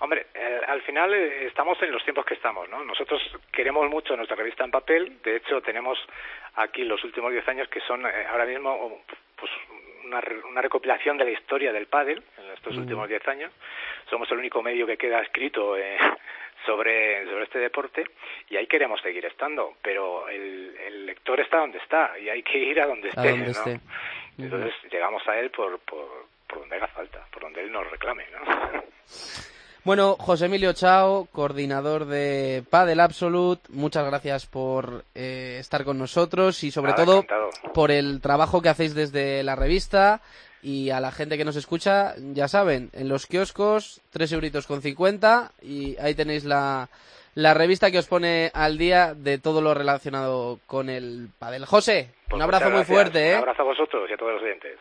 Hombre, 0.00 0.26
eh, 0.34 0.60
al 0.68 0.82
final 0.82 1.12
estamos 1.14 1.82
en 1.82 1.90
los 1.90 2.04
tiempos 2.04 2.24
que 2.24 2.34
estamos, 2.34 2.68
¿no? 2.68 2.84
Nosotros 2.84 3.20
queremos 3.52 3.90
mucho 3.90 4.16
nuestra 4.16 4.36
revista 4.36 4.64
en 4.64 4.70
papel, 4.70 5.20
de 5.24 5.36
hecho 5.36 5.60
tenemos 5.60 5.98
aquí 6.54 6.84
los 6.84 7.02
últimos 7.02 7.32
10 7.32 7.48
años 7.48 7.68
que 7.68 7.80
son 7.80 8.06
ahora 8.06 8.44
mismo 8.44 9.02
pues 9.36 9.50
una, 10.08 10.22
una, 10.48 10.62
recopilación 10.62 11.16
de 11.16 11.24
la 11.24 11.30
historia 11.30 11.72
del 11.72 11.86
pádel 11.86 12.22
en 12.38 12.50
estos 12.52 12.76
últimos 12.76 13.08
diez 13.08 13.26
años. 13.28 13.52
Somos 14.10 14.30
el 14.30 14.38
único 14.38 14.62
medio 14.62 14.86
que 14.86 14.96
queda 14.96 15.20
escrito 15.20 15.76
eh, 15.76 15.96
sobre, 16.66 17.24
sobre 17.26 17.44
este 17.44 17.58
deporte 17.58 18.04
y 18.50 18.56
ahí 18.56 18.66
queremos 18.66 19.00
seguir 19.00 19.24
estando, 19.26 19.74
pero 19.82 20.28
el, 20.28 20.76
el, 20.86 21.06
lector 21.06 21.40
está 21.40 21.58
donde 21.58 21.78
está 21.78 22.18
y 22.18 22.28
hay 22.28 22.42
que 22.42 22.58
ir 22.58 22.80
a 22.80 22.86
donde 22.86 23.08
esté. 23.08 23.36
¿no? 23.36 23.80
Entonces 24.38 24.74
llegamos 24.90 25.26
a 25.28 25.38
él 25.38 25.50
por, 25.50 25.78
por, 25.80 26.26
por 26.46 26.60
donde 26.60 26.76
haga 26.76 26.88
falta, 26.88 27.26
por 27.30 27.42
donde 27.42 27.62
él 27.62 27.72
nos 27.72 27.88
reclame. 27.90 28.24
¿no? 28.30 28.82
Bueno, 29.88 30.16
José 30.18 30.44
Emilio 30.44 30.74
Chao, 30.74 31.28
coordinador 31.32 32.04
de 32.04 32.62
Padel 32.68 33.00
Absolute, 33.00 33.62
muchas 33.70 34.04
gracias 34.04 34.44
por 34.44 35.06
eh, 35.14 35.56
estar 35.58 35.86
con 35.86 35.96
nosotros 35.96 36.62
y 36.62 36.70
sobre 36.70 36.92
todo 36.92 37.24
por 37.72 37.90
el 37.90 38.20
trabajo 38.20 38.60
que 38.60 38.68
hacéis 38.68 38.94
desde 38.94 39.42
la 39.42 39.56
revista 39.56 40.20
y 40.62 40.90
a 40.90 41.00
la 41.00 41.10
gente 41.10 41.38
que 41.38 41.46
nos 41.46 41.56
escucha, 41.56 42.12
ya 42.18 42.48
saben, 42.48 42.90
en 42.92 43.08
los 43.08 43.26
kioscos, 43.26 44.02
tres 44.10 44.30
euritos 44.30 44.66
con 44.66 44.82
cincuenta 44.82 45.52
y 45.62 45.96
ahí 46.00 46.14
tenéis 46.14 46.44
la, 46.44 46.90
la 47.34 47.54
revista 47.54 47.90
que 47.90 48.00
os 48.00 48.08
pone 48.08 48.50
al 48.52 48.76
día 48.76 49.14
de 49.14 49.38
todo 49.38 49.62
lo 49.62 49.72
relacionado 49.72 50.60
con 50.66 50.90
el 50.90 51.30
padel. 51.38 51.64
José, 51.64 52.10
un 52.24 52.32
pues 52.32 52.42
abrazo 52.42 52.68
muy 52.68 52.84
fuerte, 52.84 53.30
¿eh? 53.30 53.36
Un 53.36 53.38
abrazo 53.38 53.62
a 53.62 53.64
vosotros 53.64 54.06
y 54.10 54.12
a 54.12 54.16
todos 54.18 54.34
los 54.34 54.42
oyentes. 54.42 54.78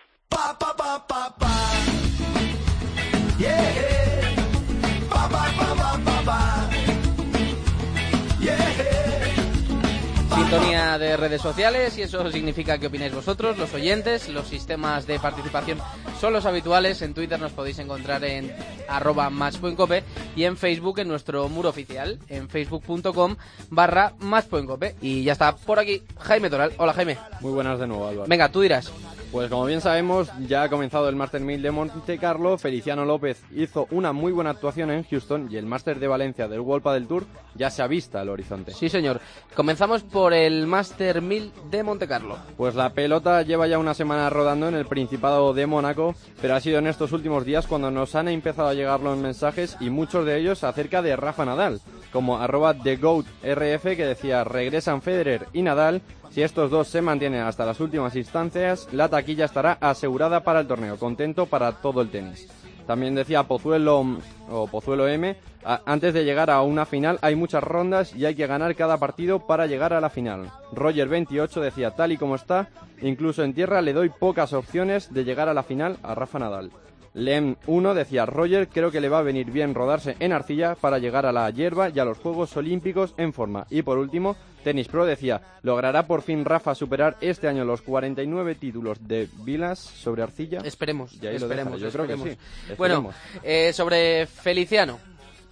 Sintonía 10.50 10.98
de 10.98 11.18
redes 11.18 11.42
sociales 11.42 11.98
y 11.98 12.04
eso 12.04 12.32
significa 12.32 12.78
que 12.78 12.88
opináis 12.88 13.14
vosotros, 13.14 13.58
los 13.58 13.74
oyentes. 13.74 14.30
Los 14.30 14.48
sistemas 14.48 15.06
de 15.06 15.20
participación 15.20 15.78
son 16.22 16.32
los 16.32 16.46
habituales. 16.46 17.02
En 17.02 17.14
Twitter 17.14 17.38
nos 17.38 17.52
podéis 17.52 17.80
encontrar 17.80 18.24
en 18.24 18.56
arroba 18.88 19.30
match.cope 19.30 20.06
y 20.38 20.46
en 20.46 20.56
Facebook 20.56 21.00
en 21.00 21.10
nuestro 21.10 21.50
muro 21.50 21.68
oficial 21.68 22.18
en 22.30 22.48
facebook.com 22.48 23.36
barra 23.72 24.14
match.cope. 24.20 24.96
Y 25.02 25.26
ya 25.26 25.34
está 25.34 25.54
por 25.54 25.80
aquí 25.80 26.02
Jaime 26.18 26.50
Toral. 26.50 26.72
Hola 26.78 26.94
Jaime. 26.94 27.18
Muy 27.42 27.52
buenas 27.52 27.78
de 27.78 27.88
nuevo 27.88 28.08
Álvaro. 28.08 28.30
Venga, 28.30 28.50
tú 28.50 28.62
dirás. 28.62 28.90
Pues 29.32 29.50
como 29.50 29.66
bien 29.66 29.82
sabemos, 29.82 30.30
ya 30.48 30.64
ha 30.64 30.70
comenzado 30.70 31.10
el 31.10 31.16
Master 31.18 31.42
1000 31.42 31.62
de 31.62 31.72
Monte 31.72 32.18
Carlo. 32.18 32.58
Feliciano 32.58 33.04
López 33.04 33.44
hizo 33.54 33.86
una 33.92 34.14
muy 34.14 34.32
buena 34.32 34.52
actuación 34.52 34.90
en 34.90 35.04
Houston 35.04 35.50
y 35.52 35.58
el 35.58 35.66
Master 35.66 36.00
de 36.00 36.08
Valencia 36.08 36.48
del 36.48 36.62
World 36.62 36.88
del 36.94 37.08
Tour 37.08 37.26
ya 37.54 37.70
se 37.70 37.82
ha 37.82 37.88
visto 37.88 38.18
al 38.18 38.30
horizonte. 38.30 38.72
Sí, 38.72 38.88
señor. 38.88 39.20
Comenzamos 39.54 40.04
por 40.04 40.34
el 40.34 40.66
Master 40.66 41.22
1000 41.22 41.52
de 41.70 41.84
Monte 41.84 42.08
Carlo. 42.08 42.38
Pues 42.56 42.76
la 42.76 42.94
pelota 42.94 43.42
lleva 43.42 43.68
ya 43.68 43.80
una 43.80 43.94
semana 43.94 44.30
rodando 44.30 44.70
en 44.70 44.76
el 44.76 44.86
Principado 44.86 45.54
de 45.54 45.68
Mónaco, 45.68 46.16
pero 46.42 46.56
ha 46.56 46.62
sido 46.62 46.80
en 46.80 46.88
estos 46.88 47.12
últimos 47.12 47.44
días 47.44 47.68
cuando 47.68 47.92
nos 47.92 48.16
han 48.16 48.30
empezado 48.30 48.70
a 48.70 48.74
llegar 48.74 49.02
los 49.02 49.18
mensajes 49.18 49.76
y 49.82 49.90
muchos 49.90 50.26
de 50.26 50.38
ellos 50.40 50.64
acerca 50.64 51.02
de 51.02 51.18
Rafa 51.18 51.44
Nadal, 51.44 51.82
como 52.18 52.40
arroba 52.40 52.74
TheGoatRF 52.74 53.84
que 53.96 54.06
decía 54.08 54.44
regresan 54.44 55.04
Federer 55.04 55.50
y 55.54 55.62
Nadal 55.62 56.02
si 56.32 56.42
estos 56.42 56.72
dos 56.72 56.88
se 56.88 57.00
mantienen 57.00 57.42
hasta 57.42 57.64
las 57.64 57.80
últimas 57.80 58.16
instancias, 58.16 58.88
la 58.92 59.08
taquilla 59.08 59.46
estará 59.46 59.78
asegurada 59.80 60.40
para 60.40 60.62
el 60.62 60.68
torneo, 60.68 60.98
contento 60.98 61.46
para 61.46 61.74
todo 61.74 62.02
el 62.02 62.10
tenis. 62.10 62.48
También 62.88 63.14
decía 63.14 63.44
Pozuelo 63.44 64.04
o 64.50 64.66
Pozuelo 64.66 65.08
M, 65.08 65.36
antes 65.64 66.12
de 66.16 66.26
llegar 66.26 66.50
a 66.50 66.64
una 66.64 66.88
final 66.88 67.20
hay 67.22 67.36
muchas 67.36 67.64
rondas 67.64 68.16
y 68.16 68.26
hay 68.26 68.34
que 68.34 68.48
ganar 68.48 68.76
cada 68.76 68.98
partido 68.98 69.46
para 69.46 69.68
llegar 69.68 69.94
a 69.94 70.02
la 70.02 70.10
final. 70.10 70.50
Roger 70.72 71.08
28 71.08 71.62
decía 71.62 71.92
tal 71.92 72.14
y 72.14 72.18
como 72.18 72.34
está, 72.34 72.70
incluso 73.00 73.44
en 73.44 73.54
tierra 73.54 73.84
le 73.84 73.94
doy 73.94 74.10
pocas 74.10 74.54
opciones 74.54 75.14
de 75.14 75.24
llegar 75.24 75.50
a 75.50 75.54
la 75.54 75.62
final 75.62 75.98
a 76.02 76.16
Rafa 76.16 76.40
Nadal. 76.40 76.72
Lem 77.18 77.56
1 77.66 77.96
decía, 77.96 78.28
Roger 78.28 78.68
creo 78.70 78.92
que 78.92 79.02
le 79.02 79.10
va 79.10 79.18
a 79.18 79.24
venir 79.24 79.50
bien 79.50 79.74
rodarse 79.74 80.16
en 80.20 80.32
arcilla 80.32 80.76
para 80.76 81.00
llegar 81.00 81.26
a 81.26 81.32
la 81.32 81.50
hierba 81.50 81.90
y 81.90 81.98
a 81.98 82.06
los 82.06 82.20
Juegos 82.20 82.56
Olímpicos 82.56 83.16
en 83.18 83.34
forma. 83.34 83.66
Y 83.72 83.82
por 83.82 83.98
último, 83.98 84.36
Tennis 84.64 84.88
Pro 84.88 85.04
decía, 85.04 85.42
¿logrará 85.64 86.06
por 86.06 86.22
fin 86.22 86.46
Rafa 86.46 86.76
superar 86.76 87.18
este 87.20 87.48
año 87.48 87.66
los 87.66 87.82
49 87.82 88.54
títulos 88.54 89.08
de 89.08 89.28
Vilas 89.40 89.80
sobre 89.80 90.22
arcilla? 90.22 90.60
Esperemos, 90.64 91.18
esperemos, 91.20 91.82
yo 91.82 91.90
creo 91.90 92.06
que 92.06 92.18
sí. 92.18 92.38
Bueno, 92.78 93.10
eh, 93.42 93.74
sobre 93.74 94.28
Feliciano. 94.28 95.00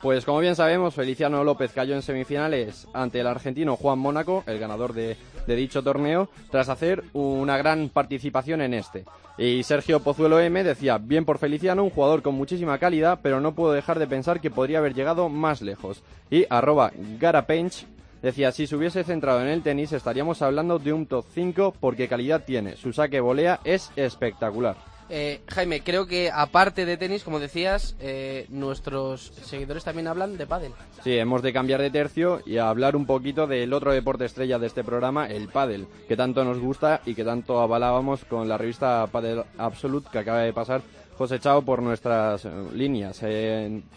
Pues 0.01 0.25
como 0.25 0.39
bien 0.39 0.55
sabemos, 0.55 0.93
Feliciano 0.93 1.43
López 1.43 1.71
cayó 1.71 1.95
en 1.95 2.01
semifinales 2.01 2.88
ante 2.93 3.21
el 3.21 3.27
argentino 3.27 3.75
Juan 3.75 3.97
Mónaco, 3.97 4.43
el 4.45 4.60
ganador 4.60 4.93
de, 4.93 5.17
dicho 5.47 5.81
torneo, 5.84 6.29
tras 6.51 6.69
hacer 6.69 7.03
una 7.13 7.58
gran 7.58 7.89
participación 7.89 8.62
en 8.62 8.73
este. 8.73 9.05
Y 9.38 9.63
Sergio 9.63 10.01
Pozuelo 10.01 10.39
M 10.39 10.63
decía, 10.63 10.97
bien 10.97 11.25
por 11.25 11.39
Feliciano, 11.39 11.84
un 11.84 11.89
jugador 11.89 12.21
con 12.21 12.36
muchísima 12.36 12.77
calidad, 12.77 13.19
pero 13.21 13.41
no 13.41 13.55
puedo 13.55 13.73
dejar 13.73 13.99
de 13.99 14.08
pensar 14.08 14.41
que 14.41 14.51
podría 14.51 14.79
haber 14.79 14.93
llegado 14.93 15.29
más 15.29 15.62
lejos. 15.62 16.03
Y 16.29 16.45
arroba 16.49 16.91
Garapench 17.19 17.88
decía, 18.21 18.51
si 18.51 18.67
se 18.67 18.75
hubiese 18.75 19.03
centrado 19.03 19.41
en 19.41 19.47
el 19.47 19.63
tenis 19.63 19.91
estaríamos 19.91 20.41
hablando 20.41 20.79
de 20.79 20.93
un 20.93 21.05
top 21.05 21.25
5 21.34 21.75
porque 21.79 22.08
calidad 22.08 22.43
tiene, 22.45 22.75
su 22.75 22.93
saque 22.93 23.19
volea 23.19 23.60
es 23.63 23.91
espectacular. 23.95 24.75
Eh, 25.10 25.41
Jaime, 25.48 25.82
creo 25.82 26.08
que 26.08 26.32
aparte 26.34 26.86
de 26.86 26.98
tenis, 26.98 27.24
como 27.24 27.39
decías, 27.39 27.96
eh, 28.00 28.48
nuestros 28.50 29.22
seguidores 29.44 29.84
también 29.84 30.08
hablan 30.08 30.38
de 30.38 30.48
pádel. 30.48 30.72
Sí, 31.04 31.18
hemos 31.18 31.41
de 31.44 31.54
cambiar 31.54 31.82
de 31.82 31.91
tercio 31.91 32.41
y 32.46 32.58
hablar 32.58 32.96
un 32.96 33.06
poquito 33.06 33.46
del 33.46 33.74
otro 33.74 33.94
deporte 33.94 34.26
estrella 34.26 34.58
de 34.58 34.68
este 34.68 34.84
programa, 34.84 35.28
el 35.28 35.48
pádel, 35.50 35.88
que 36.08 36.18
tanto 36.18 36.44
nos 36.44 36.60
gusta 36.60 37.02
y 37.06 37.13
que 37.13 37.24
tanto 37.24 37.62
avalábamos 37.62 38.26
con 38.26 38.50
la 38.50 38.58
revista 38.58 39.08
Padel 39.12 39.44
Absolute 39.58 40.10
que 40.12 40.20
acaba 40.20 40.39
de 40.39 40.54
pasar 40.54 40.82
cosechado 41.18 41.62
por 41.62 41.82
nuestras 41.82 42.44
eh, 42.46 42.50
líneas 42.74 43.24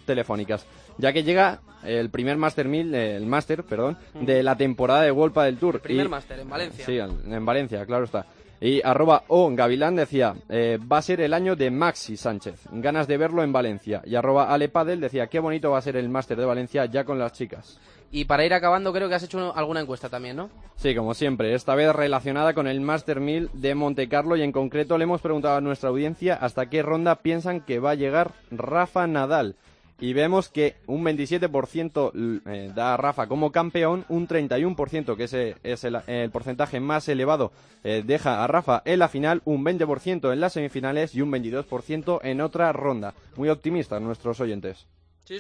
telefónicas, 0.05 0.67
ya 0.99 1.13
que 1.13 1.25
llega 1.25 1.61
el 1.85 2.11
primer 2.11 2.37
Master 2.37 2.69
1000, 2.69 2.95
el 2.95 3.27
Master, 3.27 3.65
perdón, 3.65 3.97
de 4.15 4.43
la 4.43 4.57
temporada 4.57 5.03
de 5.03 5.11
World 5.11 5.35
del 5.39 5.57
Tour. 5.57 5.77
El 5.77 5.81
primer 5.81 6.09
Master 6.09 6.41
en 6.41 6.51
Valencia. 6.51 6.85
Sí, 6.85 6.99
en 6.99 7.47
Valencia, 7.47 7.87
claro 7.87 8.05
está. 8.05 8.27
Y 8.61 8.83
arroba 8.85 9.23
O 9.29 9.49
Gavilán 9.55 9.97
decía, 9.97 10.35
eh, 10.49 10.79
va 10.81 10.99
a 10.99 11.03
ser 11.03 11.21
el 11.21 11.33
año 11.33 11.55
de 11.55 11.71
Maxi 11.71 12.17
Sánchez, 12.17 12.65
ganas 12.73 13.07
de 13.07 13.17
verlo 13.17 13.43
en 13.43 13.53
Valencia. 13.53 14.03
Y 14.05 14.17
arroba 14.17 14.53
Ale 14.53 14.69
Padel 14.69 15.01
decía, 15.01 15.29
qué 15.29 15.39
bonito 15.39 15.71
va 15.71 15.79
a 15.79 15.83
ser 15.83 15.97
el 15.97 16.09
máster 16.09 16.37
de 16.37 16.45
Valencia 16.45 16.85
ya 16.87 17.05
con 17.05 17.19
las 17.19 17.33
chicas. 17.33 17.79
Y 18.11 18.25
para 18.25 18.45
ir 18.45 18.55
acabando, 18.55 18.93
creo 18.93 19.09
que 19.09 19.15
has 19.15 19.23
hecho 19.23 19.55
alguna 19.55 19.81
encuesta 19.81 20.09
también, 20.09 20.37
¿no? 20.37 20.49
Sí, 20.77 20.95
como 20.95 21.13
siempre, 21.13 21.55
esta 21.55 21.75
vez 21.75 21.95
relacionada 21.95 22.55
con 22.55 22.67
el 22.67 22.81
Master 22.81 23.21
1000 23.21 23.51
de 23.53 23.75
Monte 23.75 24.09
Carlo 24.09 24.37
y 24.37 24.43
en 24.43 24.51
concreto 24.51 24.97
le 24.97 25.05
hemos 25.05 25.21
preguntado 25.21 25.57
a 25.57 25.61
nuestra 25.61 25.91
audiencia 25.91 26.35
hasta 26.35 26.71
qué 26.71 26.83
ronda 26.83 27.17
piensan 27.17 27.61
que 27.61 27.81
va 27.81 27.91
a 27.91 27.97
llegar 27.97 28.33
Rafa 28.51 29.07
Nadal 29.07 29.57
y 30.01 30.13
vemos 30.13 30.49
que 30.49 30.77
un 30.87 31.05
27% 31.05 32.43
eh, 32.47 32.73
da 32.75 32.95
a 32.95 32.97
Rafa 32.97 33.27
como 33.27 33.51
campeón, 33.53 34.05
un 34.09 34.29
31%, 34.29 35.17
que 35.17 35.25
ese 35.25 35.57
es 35.63 35.85
el, 35.85 36.31
porcentaje 36.31 36.81
más 36.81 37.09
elevado, 37.09 37.53
eh, 37.85 38.03
deja 38.07 38.45
a 38.45 38.47
Rafa 38.47 38.83
en 38.85 39.01
la 39.01 39.09
final, 39.09 39.43
un 39.45 39.65
20% 39.65 40.33
en 40.33 40.41
las 40.41 40.53
semifinales 40.53 41.15
y 41.15 41.23
un 41.23 41.33
22% 41.33 42.21
en 42.23 42.41
otra 42.41 42.73
ronda. 42.73 43.15
Muy 43.37 43.49
optimistas 43.49 44.01
nuestros 44.01 44.41
oyentes. 44.41 44.87
Sí, 45.25 45.39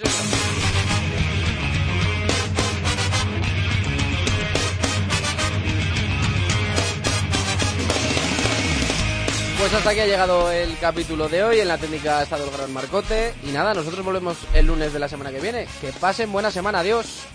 Pues 9.69 9.81
hasta 9.81 9.91
aquí 9.91 10.01
ha 10.01 10.07
llegado 10.07 10.51
el 10.51 10.79
capítulo 10.79 11.29
de 11.29 11.43
hoy. 11.43 11.61
En 11.61 11.69
la 11.69 11.77
técnica 11.77 12.21
ha 12.21 12.23
estado 12.23 12.47
el 12.47 12.51
gran 12.51 12.73
Marcote. 12.73 13.35
Y 13.45 13.51
nada, 13.51 13.75
nosotros 13.75 14.03
volvemos 14.03 14.39
el 14.55 14.65
lunes 14.65 14.95
de 14.95 14.99
la 14.99 15.11
semana 15.11 15.31
que 15.31 15.41
viene. 15.41 15.69
Que 15.83 15.93
pasen 15.93 16.33
buena 16.33 16.51
semana. 16.51 16.79
Adiós. 16.79 17.27